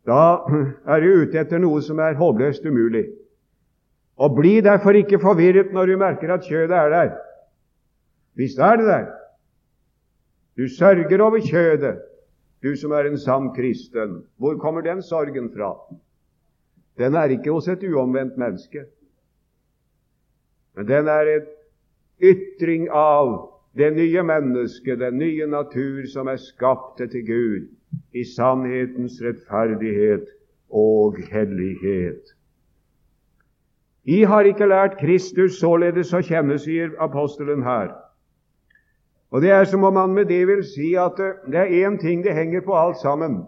da 0.09 0.40
er 0.88 1.03
du 1.03 1.25
ute 1.25 1.40
etter 1.43 1.61
noe 1.61 1.81
som 1.85 2.01
er 2.01 2.16
håpløst 2.21 2.64
umulig. 2.64 3.09
Og 4.20 4.37
bli 4.37 4.59
derfor 4.61 4.96
ikke 4.98 5.20
forvirret 5.22 5.72
når 5.72 5.87
du 5.88 5.96
merker 6.00 6.35
at 6.35 6.44
kjødet 6.44 6.76
er 6.76 6.92
der. 6.92 7.16
Visst 8.37 8.59
er 8.59 8.76
det 8.76 8.87
der. 8.87 9.06
Du 10.59 10.68
sørger 10.68 11.22
over 11.24 11.40
kjødet, 11.40 12.00
du 12.62 12.76
som 12.76 12.92
er 12.92 13.09
en 13.09 13.18
sann 13.18 13.54
kristen. 13.56 14.24
Hvor 14.37 14.59
kommer 14.61 14.80
den 14.85 15.02
sorgen 15.02 15.48
fra? 15.56 15.72
Den 16.98 17.14
er 17.14 17.33
ikke 17.33 17.52
hos 17.52 17.68
et 17.68 17.85
uomvendt 17.88 18.37
menneske, 18.37 18.85
men 20.76 20.88
den 20.88 21.09
er 21.09 21.30
et 21.37 21.48
ytring 22.20 22.88
av 22.92 23.30
det 23.76 23.92
nye 23.96 24.22
mennesket, 24.22 24.98
den 25.00 25.16
nye 25.18 25.46
natur 25.46 26.04
som 26.12 26.28
er 26.28 26.37
skapt 26.37 27.00
til 27.00 27.24
Gud 27.26 27.70
i 28.12 28.24
sannhetens 28.37 29.16
rettferdighet 29.24 30.28
og 30.70 31.16
hellighet. 31.33 32.35
I 34.04 34.22
har 34.24 34.48
ikke 34.48 34.66
lært 34.66 34.96
Kristus 35.00 35.58
således 35.60 36.14
å 36.16 36.22
kjenne, 36.24 36.56
sier 36.58 36.94
apostelen 37.02 37.62
her. 37.62 37.92
Og 39.30 39.42
Det 39.42 39.50
er 39.50 39.64
som 39.64 39.84
om 39.84 39.96
han 39.96 40.14
med 40.14 40.26
det 40.26 40.46
vil 40.48 40.64
si 40.64 40.94
at 40.98 41.20
det 41.46 41.54
er 41.54 41.86
én 41.86 42.00
ting 42.00 42.24
det 42.24 42.34
henger 42.34 42.64
på 42.66 42.74
alt 42.74 42.98
sammen, 42.98 43.44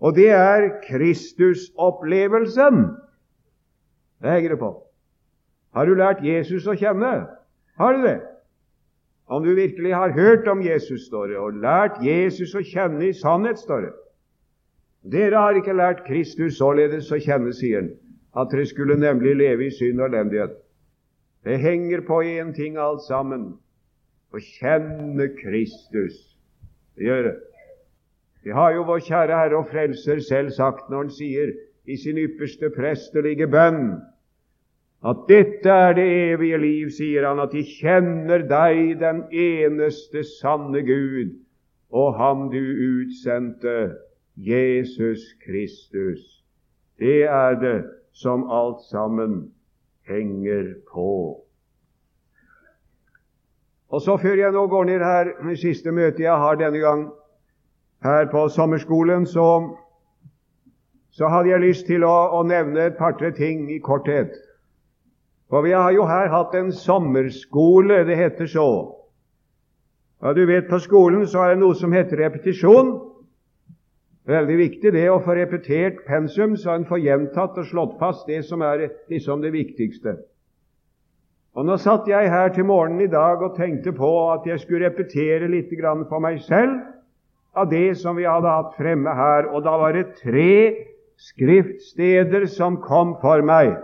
og 0.00 0.16
det 0.16 0.30
er 0.30 0.80
Kristusopplevelsen. 0.88 2.88
Det 4.22 4.30
henger 4.30 4.50
det 4.50 4.58
på. 4.58 4.82
Har 5.74 5.86
du 5.86 5.94
lært 5.94 6.24
Jesus 6.24 6.66
å 6.66 6.74
kjenne? 6.74 7.28
Har 7.78 7.94
du 7.94 8.02
det? 8.02 8.20
Om 9.30 9.44
du 9.44 9.54
virkelig 9.54 9.94
har 9.94 10.10
hørt 10.10 10.48
om 10.48 10.62
Jesus, 10.62 11.06
står 11.06 11.26
det, 11.26 11.38
og 11.38 11.54
lært 11.54 12.02
Jesus 12.02 12.54
å 12.54 12.60
kjenne 12.60 13.06
i 13.06 13.14
sannhet, 13.14 13.58
står 13.58 13.86
det. 13.86 13.92
Dere 15.12 15.38
har 15.38 15.54
ikke 15.54 15.72
lært 15.72 16.04
Kristus 16.06 16.58
således 16.58 17.12
å 17.12 17.20
kjenne, 17.22 17.54
sier 17.54 17.82
han 17.82 17.94
at 18.36 18.52
dere 18.52 18.66
skulle 18.66 18.96
nemlig 18.96 19.36
leve 19.36 19.66
i 19.66 19.70
synd 19.70 20.00
og 20.00 20.08
elendighet. 20.08 20.54
Det 21.44 21.58
henger 21.60 22.00
på 22.06 22.22
én 22.22 22.52
ting 22.56 22.78
alt 22.78 23.02
sammen 23.08 23.48
å 24.32 24.40
kjenne 24.40 25.28
Kristus. 25.36 26.16
Det 26.96 27.08
gjør 27.08 27.26
det. 27.28 27.34
Det 28.44 28.54
har 28.54 28.72
jo 28.74 28.86
vår 28.86 29.02
kjære 29.06 29.38
Herre 29.38 29.58
og 29.60 29.68
Frelser 29.70 30.22
selv 30.24 30.50
sagt 30.54 30.90
når 30.90 31.04
Han 31.04 31.12
sier 31.14 31.52
i 31.86 31.96
sin 31.96 32.18
ypperste 32.18 32.70
prestelige 32.74 33.46
bønn 33.50 34.00
at 35.02 35.24
dette 35.28 35.70
er 35.70 35.96
det 35.98 36.06
evige 36.32 36.58
liv, 36.62 36.90
sier 36.94 37.26
han, 37.26 37.40
at 37.42 37.50
de 37.50 37.64
kjenner 37.66 38.44
deg, 38.46 39.00
den 39.00 39.24
eneste 39.34 40.22
sanne 40.38 40.84
Gud, 40.86 41.32
og 41.90 42.14
Ham 42.20 42.44
du 42.52 42.60
utsendte, 42.62 43.96
Jesus 44.38 45.24
Kristus. 45.42 46.22
Det 47.02 47.24
er 47.26 47.58
det 47.58 47.80
som 48.12 48.50
alt 48.50 48.80
sammen 48.90 49.52
henger 50.08 50.74
på. 50.92 51.40
Og 53.92 54.00
så 54.00 54.16
Før 54.16 54.34
jeg 54.34 54.52
nå 54.52 54.66
går 54.66 54.84
ned 54.84 55.04
her, 55.04 55.24
det 55.48 55.58
siste 55.58 55.92
møtet 55.92 56.24
jeg 56.24 56.36
har 56.36 56.54
denne 56.56 56.78
gang 56.78 57.10
her 58.02 58.30
på 58.30 58.48
sommerskolen, 58.48 59.26
så, 59.26 59.76
så 61.10 61.28
hadde 61.28 61.50
jeg 61.50 61.60
lyst 61.60 61.86
til 61.86 62.04
å, 62.04 62.14
å 62.38 62.42
nevne 62.42 62.86
et 62.88 62.96
par-tre 62.96 63.30
ting 63.36 63.68
i 63.70 63.78
korthet. 63.78 64.32
For 65.52 65.62
vi 65.62 65.74
har 65.76 65.92
jo 65.92 66.06
her 66.08 66.32
hatt 66.32 66.54
en 66.56 66.72
sommerskole, 66.72 68.04
det 68.08 68.16
heter 68.16 68.48
så. 68.48 68.68
Ja, 70.22 70.32
du 70.32 70.46
vet, 70.46 70.70
På 70.70 70.78
skolen 70.78 71.26
så 71.26 71.44
er 71.44 71.48
det 71.52 71.60
noe 71.60 71.74
som 71.74 71.92
heter 71.92 72.16
repetisjon. 72.16 72.94
Veldig 74.28 74.56
viktig 74.58 74.92
det 74.94 75.08
å 75.10 75.18
få 75.22 75.34
repetert 75.34 76.04
pensum, 76.06 76.54
så 76.56 76.76
en 76.76 76.86
får 76.86 77.00
gjentatt 77.02 77.56
og 77.58 77.66
slått 77.66 77.96
fast 77.98 78.28
det 78.30 78.44
som 78.46 78.62
er 78.62 78.86
liksom 79.10 79.42
det 79.42 79.50
viktigste. 79.54 80.14
Og 81.58 81.66
Nå 81.68 81.76
satt 81.76 82.06
jeg 82.08 82.30
her 82.32 82.52
til 82.54 82.64
morgenen 82.64 83.02
i 83.04 83.10
dag 83.10 83.42
og 83.42 83.56
tenkte 83.58 83.92
på 83.92 84.08
at 84.32 84.46
jeg 84.48 84.62
skulle 84.62 84.86
repetere 84.86 85.50
litt 85.50 85.74
for 86.08 86.22
meg 86.22 86.40
selv 86.46 86.78
av 87.52 87.68
det 87.68 87.98
som 88.00 88.16
vi 88.16 88.24
hadde 88.24 88.48
hatt 88.48 88.78
fremme 88.78 89.12
her, 89.12 89.50
og 89.52 89.64
da 89.66 89.76
var 89.76 89.92
det 89.92 90.14
tre 90.22 90.86
skriftsteder 91.20 92.46
som 92.46 92.78
kom 92.80 93.18
for 93.20 93.42
meg. 93.44 93.74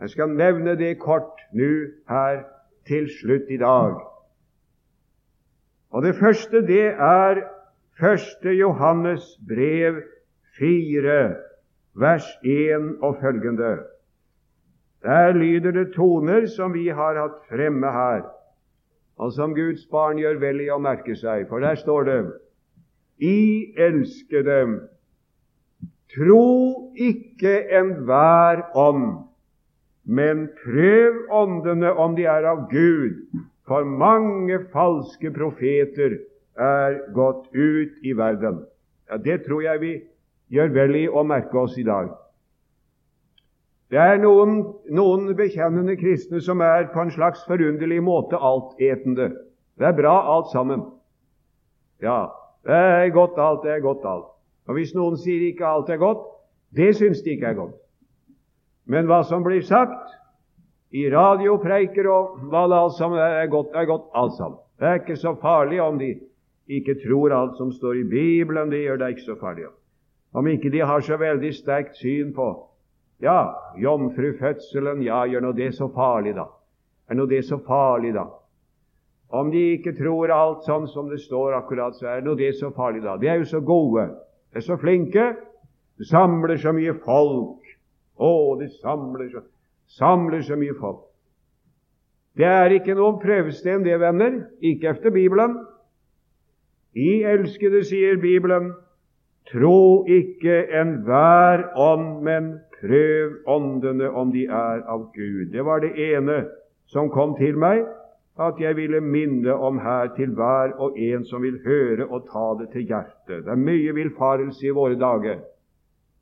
Jeg 0.00 0.12
skal 0.14 0.36
nevne 0.36 0.76
det 0.76 0.98
kort 1.00 1.40
nå 1.56 1.88
her 2.08 2.44
til 2.86 3.08
slutt 3.08 3.50
i 3.50 3.58
dag. 3.58 3.98
Og 5.90 6.02
Det 6.02 6.14
første 6.18 6.60
det 6.66 6.92
er 6.92 7.42
Første 8.00 8.50
Johannes 8.58 9.22
brev 9.48 10.02
4, 10.58 11.34
vers 11.94 12.26
1 12.44 12.96
og 13.02 13.18
følgende. 13.20 13.78
Der 15.02 15.32
lyder 15.32 15.70
det 15.70 15.92
toner 15.94 16.46
som 16.46 16.74
vi 16.74 16.88
har 16.88 17.20
hatt 17.20 17.44
fremme 17.50 17.92
her. 17.92 18.24
og 19.16 19.32
som 19.32 19.54
Guds 19.54 19.86
barn 19.86 20.18
gjør 20.18 20.40
vel 20.42 20.64
i 20.64 20.70
å 20.74 20.80
merke 20.82 21.14
seg, 21.14 21.46
for 21.46 21.62
der 21.62 21.78
står 21.78 22.08
det 22.08 22.18
I 23.22 23.74
elskede, 23.78 24.88
tro 26.10 26.90
ikke 26.98 27.54
enhver 27.78 28.64
ånd, 28.74 29.22
men 30.04 30.48
prøv 30.64 31.20
åndene 31.30 31.94
om 31.94 32.16
de 32.18 32.26
er 32.26 32.48
av 32.50 32.66
Gud, 32.72 33.22
for 33.64 33.86
mange 33.86 34.58
falske 34.74 35.30
profeter 35.32 36.18
er 36.58 36.98
gått 37.14 37.48
ut 37.52 38.04
i 38.04 38.12
verden. 38.16 38.64
Ja, 39.10 39.16
Det 39.16 39.44
tror 39.46 39.62
jeg 39.62 39.80
vi 39.80 39.94
gjør 40.48 40.74
vel 40.74 40.96
i 40.96 41.08
å 41.08 41.24
merke 41.24 41.58
oss 41.58 41.78
i 41.78 41.86
dag. 41.86 42.12
Det 43.90 44.00
er 44.00 44.18
noen, 44.18 44.62
noen 44.90 45.28
bekjennende 45.36 45.96
kristne 45.96 46.40
som 46.42 46.60
er 46.64 46.88
på 46.94 47.02
en 47.02 47.12
slags 47.14 47.44
forunderlig 47.46 48.00
måte 48.02 48.36
altetende. 48.36 49.28
Det 49.78 49.86
er 49.86 49.96
bra 49.96 50.14
alt 50.34 50.50
sammen. 50.52 50.82
Ja, 52.02 52.30
det 52.66 52.74
er 52.74 53.14
godt 53.14 53.38
alt, 53.38 53.62
det 53.62 53.70
er 53.70 53.84
godt 53.84 54.04
alt. 54.08 54.30
Og 54.66 54.78
hvis 54.78 54.94
noen 54.96 55.18
sier 55.20 55.42
ikke 55.50 55.66
alt 55.68 55.90
er 55.92 56.00
godt, 56.00 56.24
det 56.74 56.94
syns 56.96 57.22
de 57.22 57.36
ikke 57.36 57.52
er 57.52 57.58
godt. 57.58 57.76
Men 58.90 59.06
hva 59.08 59.22
som 59.24 59.44
blir 59.44 59.62
sagt 59.64 60.14
i 60.94 61.06
radiopreiker 61.12 62.08
og 62.10 62.38
hva 62.50 62.64
det 62.70 62.78
alt 62.78 62.96
sammen 62.98 63.20
er, 63.20 63.42
er 63.44 63.50
godt, 63.52 63.74
er 63.74 63.88
godt 63.88 64.08
alt 64.14 64.36
sammen. 64.38 64.58
Det 64.80 64.88
er 64.88 65.00
ikke 65.00 65.16
så 65.20 65.34
farlig 65.40 65.80
om 65.82 65.98
de 66.00 66.14
ikke 66.68 66.94
tror 67.02 67.32
alt 67.32 67.56
som 67.56 67.72
står 67.72 68.00
i 68.00 68.04
Bibelen. 68.08 68.70
Det 68.70 68.84
gjør 68.84 68.96
det 68.96 69.08
ikke 69.14 69.26
så 69.26 69.36
farlig. 69.40 69.66
Om 70.34 70.46
ikke 70.46 70.70
de 70.70 70.80
har 70.80 71.00
så 71.00 71.16
veldig 71.16 71.52
sterkt 71.54 71.96
syn 71.96 72.32
på 72.34 72.48
ja, 73.22 73.54
jomfrufødselen, 73.78 75.02
ja, 75.02 75.24
gjør 75.26 75.44
nå 75.46 75.52
det 75.56 75.70
så 75.76 75.88
farlig, 75.94 76.34
da? 76.36 76.48
Er 77.08 77.18
nå 77.18 77.26
det 77.30 77.44
så 77.46 77.60
farlig, 77.62 78.14
da? 78.16 78.26
Om 79.34 79.50
de 79.50 79.62
ikke 79.76 79.94
tror 79.98 80.32
alt 80.34 80.66
sånn 80.66 80.88
som 80.90 81.08
det 81.10 81.20
står 81.22 81.54
akkurat, 81.60 81.96
så 81.96 82.10
er 82.10 82.24
nå 82.26 82.34
det 82.38 82.52
så 82.58 82.72
farlig, 82.74 83.04
da. 83.04 83.16
De 83.20 83.30
er 83.30 83.40
jo 83.40 83.48
så 83.48 83.60
gode, 83.64 84.08
de 84.52 84.60
er 84.60 84.66
så 84.66 84.76
flinke. 84.80 85.34
De 85.98 86.06
samler 86.08 86.58
så 86.58 86.72
mye 86.74 86.94
folk. 87.04 87.62
Å, 88.18 88.30
de 88.58 88.68
samler 88.80 89.30
så, 89.30 89.44
samler 89.96 90.42
så 90.42 90.58
mye 90.58 90.74
folk. 90.78 91.04
Det 92.34 92.46
er 92.50 92.74
ikke 92.74 92.96
noen 92.98 93.20
prøvesten, 93.22 93.84
det, 93.86 93.94
venner. 94.02 94.40
Ikke 94.58 94.90
efter 94.90 95.14
Bibelen. 95.14 95.54
I 96.94 97.22
elskede, 97.26 97.84
sier 97.84 98.16
Bibelen, 98.22 98.72
tro 99.50 100.04
ikke 100.06 100.62
enhver 100.70 101.66
ånd, 101.76 102.22
men 102.22 102.54
Prøv 102.84 103.30
åndene 103.46 104.10
om 104.10 104.32
de 104.32 104.44
er 104.44 104.82
av 104.84 105.06
Gud. 105.14 105.46
Det 105.52 105.64
var 105.64 105.80
det 105.80 105.94
ene 105.96 106.42
som 106.86 107.08
kom 107.08 107.32
til 107.38 107.56
meg, 107.56 107.80
at 108.36 108.58
jeg 108.60 108.76
ville 108.76 109.00
minne 109.00 109.54
om 109.54 109.78
her 109.80 110.10
til 110.16 110.34
hver 110.36 110.74
og 110.76 110.98
en 110.98 111.24
som 111.24 111.42
vil 111.42 111.56
høre 111.64 112.04
og 112.04 112.26
ta 112.28 112.44
det 112.58 112.68
til 112.74 112.84
hjertet. 112.90 113.46
Det 113.46 113.52
er 113.54 113.62
mye 113.62 113.94
villfarelse 113.96 114.66
i 114.66 114.74
våre 114.74 114.98
dager. 115.00 115.40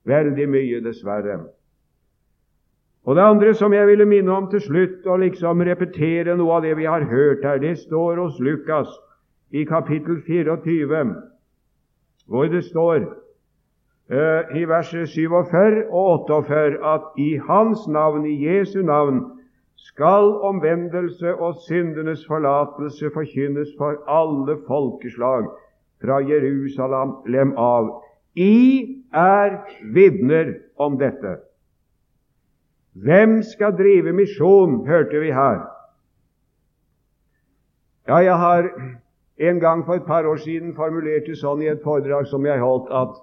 Veldig 0.06 0.48
mye, 0.48 0.80
dessverre. 0.85 1.40
Og 3.04 3.16
Det 3.16 3.22
andre 3.22 3.54
som 3.54 3.72
jeg 3.74 3.87
ville 3.87 4.06
minne 4.06 4.30
om 4.30 4.46
til 4.50 4.61
slutt, 4.61 5.06
og 5.06 5.18
liksom 5.18 5.66
repetere 5.66 6.37
noe 6.37 6.61
av 6.61 6.62
det 6.62 6.76
vi 6.78 6.85
har 6.87 7.08
hørt 7.11 7.42
her, 7.42 7.58
det 7.58 7.78
står 7.78 8.22
hos 8.22 8.38
Lukas 8.38 8.92
i 9.53 9.65
kapittel 9.65 10.23
24, 10.27 11.15
hvor 12.27 12.45
det 12.45 12.65
står 12.65 12.97
uh, 14.12 14.57
i 14.57 14.65
vers 14.65 14.91
47 14.91 15.85
og 15.91 16.29
48 16.31 16.81
at 16.95 17.03
i 17.19 17.37
Hans 17.37 17.88
navn, 17.88 18.27
i 18.27 18.37
Jesu 18.47 18.83
navn, 18.83 19.21
skal 19.77 20.33
omvendelse 20.47 21.35
og 21.35 21.55
syndenes 21.67 22.27
forlatelse 22.27 23.11
forkynnes 23.15 23.69
for 23.79 23.99
alle 24.09 24.57
folkeslag 24.67 25.49
fra 26.03 26.21
Jerusalem 26.23 27.55
av. 27.59 27.91
I 28.37 29.03
er 29.12 29.59
vitner 29.95 30.55
om 30.79 30.99
dette. 30.99 31.37
Hvem 32.93 33.41
skal 33.43 33.77
drive 33.77 34.12
misjon, 34.12 34.83
hørte 34.87 35.21
vi 35.21 35.33
her. 35.33 35.62
Ja, 38.09 38.17
jeg 38.17 38.37
har 38.37 38.69
en 39.38 39.61
gang 39.61 39.85
for 39.87 39.95
et 39.95 40.07
par 40.07 40.27
år 40.29 40.37
siden 40.42 40.75
formulerte 40.77 41.33
det 41.33 41.40
sånn 41.40 41.62
i 41.62 41.71
et 41.73 41.83
foredrag 41.85 42.29
som 42.31 42.47
jeg 42.47 42.61
holdt, 42.61 42.90
at 42.92 43.16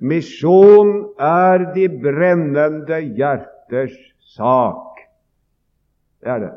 Misjon 0.00 1.12
er 1.22 1.70
de 1.74 1.86
brennende 2.02 2.98
hjerters 3.16 3.94
sak. 4.34 4.98
Det 6.20 6.32
er 6.32 6.42
det. 6.42 6.54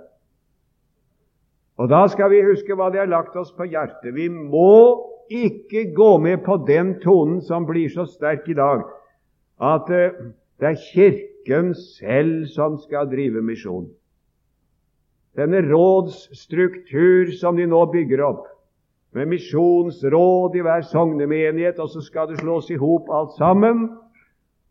Og 1.79 1.87
da 1.91 2.03
skal 2.11 2.33
vi 2.33 2.41
huske 2.43 2.75
hva 2.75 2.89
de 2.91 2.99
har 2.99 3.11
lagt 3.11 3.37
oss 3.39 3.53
på 3.55 3.69
hjertet. 3.69 4.11
Vi 4.15 4.27
må 4.29 4.99
ikke 5.29 5.85
gå 5.95 6.17
med 6.19 6.41
på 6.43 6.57
den 6.67 6.97
tonen 7.03 7.39
som 7.45 7.67
blir 7.69 7.91
så 7.93 8.07
sterk 8.09 8.49
i 8.49 8.57
dag, 8.57 8.83
at 9.61 9.91
eh, 9.93 10.17
det 10.59 10.73
er 10.73 10.81
Kirken 10.89 11.71
selv 11.77 12.49
som 12.51 12.75
skal 12.81 13.07
drive 13.11 13.43
misjon. 13.45 13.87
Denne 15.37 15.61
rådsstruktur 15.63 17.31
som 17.39 17.55
de 17.55 17.67
nå 17.69 17.85
bygger 17.93 18.25
opp, 18.25 18.47
med 19.13 19.25
misjonsråd 19.25 20.55
i 20.55 20.61
hver 20.61 20.81
sognemenighet, 20.81 21.79
og 21.79 21.89
så 21.89 22.01
skal 22.01 22.29
det 22.29 22.39
slås 22.39 22.69
i 22.69 22.77
hop 22.77 23.09
alt 23.09 23.33
sammen. 23.37 23.89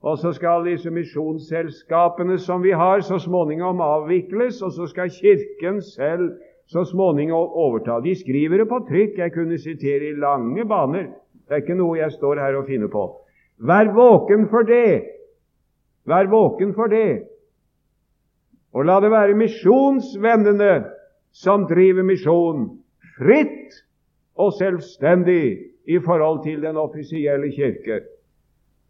Og 0.03 0.19
så 0.19 0.33
skal 0.33 0.67
disse 0.67 0.91
misjonsselskapene 0.95 2.39
som 2.39 2.63
vi 2.63 2.71
har, 2.71 3.01
så 3.01 3.19
småningom 3.19 3.81
avvikles, 3.83 4.63
og 4.63 4.73
så 4.73 4.87
skal 4.87 5.11
Kirken 5.11 5.83
selv 5.83 6.37
så 6.69 6.85
småningom 6.85 7.49
overta. 7.49 8.01
De 8.05 8.15
skriver 8.15 8.59
det 8.59 8.69
på 8.69 8.79
trykk. 8.89 9.19
Jeg 9.19 9.33
kunne 9.33 9.59
sitere 9.59 10.11
i 10.11 10.19
lange 10.21 10.65
baner. 10.69 11.09
Det 11.49 11.57
er 11.57 11.65
ikke 11.65 11.79
noe 11.79 11.97
jeg 11.99 12.13
står 12.13 12.39
her 12.45 12.59
og 12.61 12.69
finner 12.69 12.91
på. 12.93 13.09
Vær 13.59 13.91
våken 13.95 14.47
for 14.53 14.69
det! 14.69 15.03
Vær 16.07 16.29
våken 16.31 16.75
for 16.77 16.93
det! 16.93 17.25
Og 18.77 18.85
la 18.85 19.01
det 19.01 19.11
være 19.11 19.35
misjonsvennene 19.35 20.73
som 21.33 21.65
driver 21.67 22.05
misjon, 22.05 22.69
fritt 23.17 23.81
og 24.39 24.53
selvstendig 24.59 25.59
i 25.89 25.99
forhold 26.05 26.45
til 26.45 26.63
den 26.63 26.77
offisielle 26.77 27.51
kirke. 27.53 28.01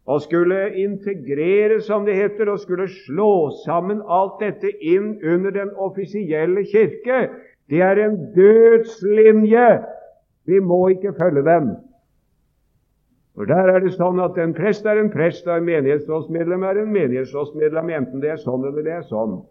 Og 0.06 0.22
skulle 0.24 0.74
integrere, 0.74 1.80
som 1.80 2.06
det 2.06 2.14
heter, 2.16 2.50
og 2.50 2.58
skulle 2.58 2.88
slå 3.06 3.50
sammen 3.66 4.00
alt 4.08 4.40
dette 4.40 4.72
inn 4.80 5.18
under 5.34 5.52
den 5.52 5.74
offisielle 5.76 6.64
kirke, 6.64 7.28
det 7.68 7.82
er 7.84 8.00
en 8.00 8.16
dødslinje. 8.36 9.68
Vi 10.48 10.60
må 10.64 10.88
ikke 10.88 11.12
følge 11.18 11.44
den. 11.44 11.76
For 13.36 13.44
Der 13.44 13.68
er 13.70 13.84
det 13.84 13.92
sånn 13.94 14.18
at 14.18 14.38
en 14.40 14.54
prest 14.56 14.86
er 14.88 14.98
en 14.98 15.12
prest, 15.12 15.46
og 15.46 15.60
en 15.60 15.68
menighetsrådsmedlem 15.68 16.64
er 16.64 16.80
en 16.80 16.92
menighetsrådsmedlem, 16.92 17.92
enten 18.00 18.24
det 18.24 18.32
er 18.32 18.40
sånn 18.42 18.64
eller 18.64 18.82
det 18.82 18.96
er 18.96 19.04
sånn. 19.06 19.42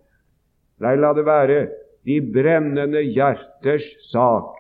Nei, 0.84 0.96
la 1.00 1.14
det 1.16 1.24
være 1.26 1.62
de 2.06 2.18
brennende 2.34 3.06
hjerters 3.06 3.86
sak 4.10 4.57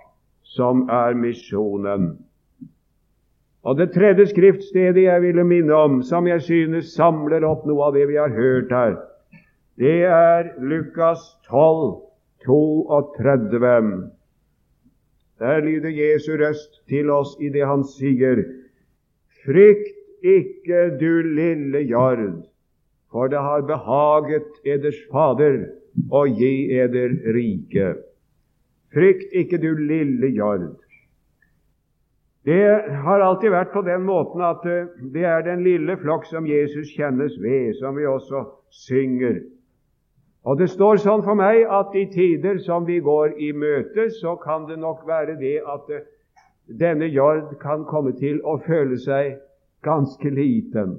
som 0.56 0.88
er 0.90 1.14
misjonen. 1.18 2.16
Og 3.68 3.78
Det 3.78 3.92
tredje 3.92 4.30
skriftstedet 4.32 5.04
jeg 5.04 5.22
ville 5.22 5.44
minne 5.44 5.76
om, 5.76 6.02
som 6.04 6.28
jeg 6.28 6.42
synes 6.42 6.94
samler 6.96 7.44
opp 7.44 7.66
noe 7.68 7.90
av 7.90 7.98
det 7.98 8.06
vi 8.08 8.16
har 8.16 8.32
hørt 8.32 8.72
her, 8.72 8.96
det 9.78 10.04
er 10.10 10.54
Lukas 10.58 11.20
12, 11.50 12.00
32. 12.46 13.74
Der 15.40 15.60
lyder 15.62 15.94
Jesu 15.94 16.32
røst 16.40 16.80
til 16.90 17.12
oss 17.14 17.36
i 17.44 17.52
det 17.54 17.68
han 17.68 17.84
sier:" 17.84 18.42
Frykt 19.46 20.24
ikke, 20.24 20.98
du 21.00 21.22
lille 21.22 21.84
jord, 21.92 22.24
for 23.12 23.28
det 23.28 23.40
har 23.40 23.62
behaget 23.68 24.48
eders 24.66 24.98
Fader 25.12 25.60
å 26.12 26.26
gi 26.26 26.72
eder 26.74 27.14
rike. 27.36 27.94
Frykt 28.94 29.34
ikke, 29.36 29.58
du 29.58 29.74
lille 29.76 30.30
jord. 30.36 30.78
Det 32.48 32.64
har 33.04 33.20
alltid 33.20 33.52
vært 33.52 33.74
på 33.74 33.82
den 33.84 34.06
måten 34.08 34.42
at 34.48 34.64
eh, 34.66 34.88
det 35.12 35.26
er 35.28 35.44
den 35.44 35.66
lille 35.66 35.98
flokk 36.00 36.24
som 36.30 36.48
Jesus 36.48 36.94
kjennes 36.96 37.36
ved, 37.44 37.74
som 37.82 37.98
vi 37.98 38.06
også 38.08 38.46
synger. 38.72 39.42
Og 40.48 40.56
det 40.62 40.70
står 40.72 41.02
sånn 41.04 41.26
for 41.26 41.36
meg 41.36 41.66
at 41.68 41.92
i 42.00 42.06
tider 42.14 42.62
som 42.64 42.86
vi 42.88 43.02
går 43.04 43.36
i 43.44 43.52
møte, 43.52 44.08
så 44.22 44.38
kan 44.40 44.64
det 44.70 44.80
nok 44.80 45.04
være 45.10 45.36
det 45.42 45.58
at 45.60 45.92
eh, 45.92 46.08
denne 46.80 47.12
jord 47.12 47.58
kan 47.60 47.84
komme 47.90 48.16
til 48.16 48.40
å 48.48 48.56
føle 48.64 48.96
seg 49.04 49.42
ganske 49.84 50.32
liten. 50.32 50.96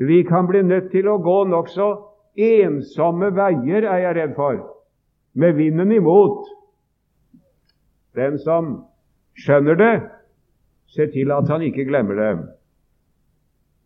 Vi 0.00 0.22
kan 0.24 0.48
bli 0.48 0.62
nødt 0.64 0.90
til 0.92 1.08
å 1.08 1.20
gå 1.20 1.42
nokså 1.52 1.92
ensomme 2.36 3.30
veier, 3.36 3.84
er 3.84 4.00
jeg 4.04 4.16
redd 4.16 4.34
for, 4.36 4.64
med 5.36 5.60
vinden 5.60 5.92
imot. 5.92 6.48
Den 8.16 8.38
som 8.38 8.86
skjønner 9.36 9.76
det, 9.76 9.94
se 10.86 11.06
til 11.12 11.32
at 11.34 11.48
han 11.52 11.62
ikke 11.62 11.84
glemmer 11.84 12.14
det. 12.14 12.32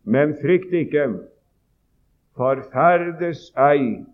Men 0.03 0.33
frykt 0.41 0.73
ikke, 0.73 1.07
forferdes 2.37 3.51
ei, 3.59 4.05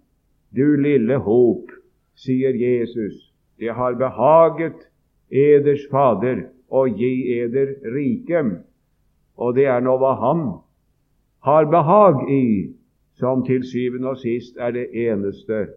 du 0.57 0.75
lille 0.81 1.19
hop, 1.21 1.71
sier 2.17 2.55
Jesus. 2.57 3.27
Det 3.59 3.73
har 3.73 3.97
behaget 3.97 4.87
eders 5.29 5.85
Fader 5.91 6.47
å 6.69 6.85
gi 6.89 7.39
eder 7.39 7.75
rikem. 7.93 8.57
Og 9.37 9.55
det 9.55 9.67
er 9.69 9.83
nå 9.85 9.97
hva 10.01 10.15
Han 10.21 10.47
har 11.45 11.69
behag 11.69 12.25
i, 12.29 12.73
som 13.17 13.43
til 13.45 13.63
syvende 13.65 14.13
og 14.13 14.21
sist 14.21 14.57
er 14.57 14.73
det 14.73 14.89
eneste 14.93 15.67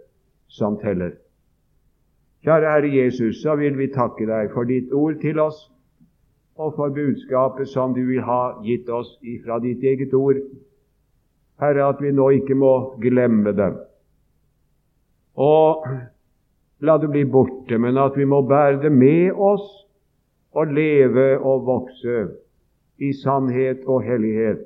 som 0.49 0.79
teller. 0.81 1.13
Kjære 2.45 2.73
Herre 2.73 2.91
Jesus, 2.95 3.43
så 3.43 3.55
vil 3.61 3.77
vi 3.79 3.91
takke 3.93 4.25
deg 4.27 4.53
for 4.55 4.65
ditt 4.65 4.93
ord 4.97 5.19
til 5.21 5.41
oss, 5.43 5.67
og 6.57 6.73
for 6.77 6.93
budskapet 6.93 7.69
som 7.69 7.93
du 7.97 8.01
vil 8.09 8.23
ha 8.25 8.61
gitt 8.65 8.89
oss 8.89 9.13
fra 9.45 9.59
ditt 9.61 9.85
eget 9.85 10.15
ord. 10.17 10.41
Herre, 11.61 11.89
at 11.89 12.01
vi 12.01 12.13
nå 12.17 12.31
ikke 12.41 12.57
må 12.57 12.73
glemme 13.01 13.53
det. 13.57 13.71
Og 15.37 15.85
la 16.81 16.97
det 17.01 17.11
bli 17.13 17.27
borte, 17.29 17.79
men 17.79 18.01
at 18.01 18.17
vi 18.17 18.25
må 18.25 18.41
bære 18.49 18.81
det 18.83 18.93
med 18.93 19.37
oss 19.37 19.69
og 20.57 20.73
leve 20.73 21.39
og 21.39 21.67
vokse 21.69 22.27
i 23.01 23.13
sannhet 23.21 23.85
og 23.87 24.03
hellighet 24.05 24.65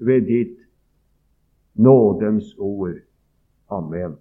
ved 0.00 0.28
ditt 0.28 0.58
nådens 1.74 2.54
ord. 2.58 2.96
Amen. 3.70 4.16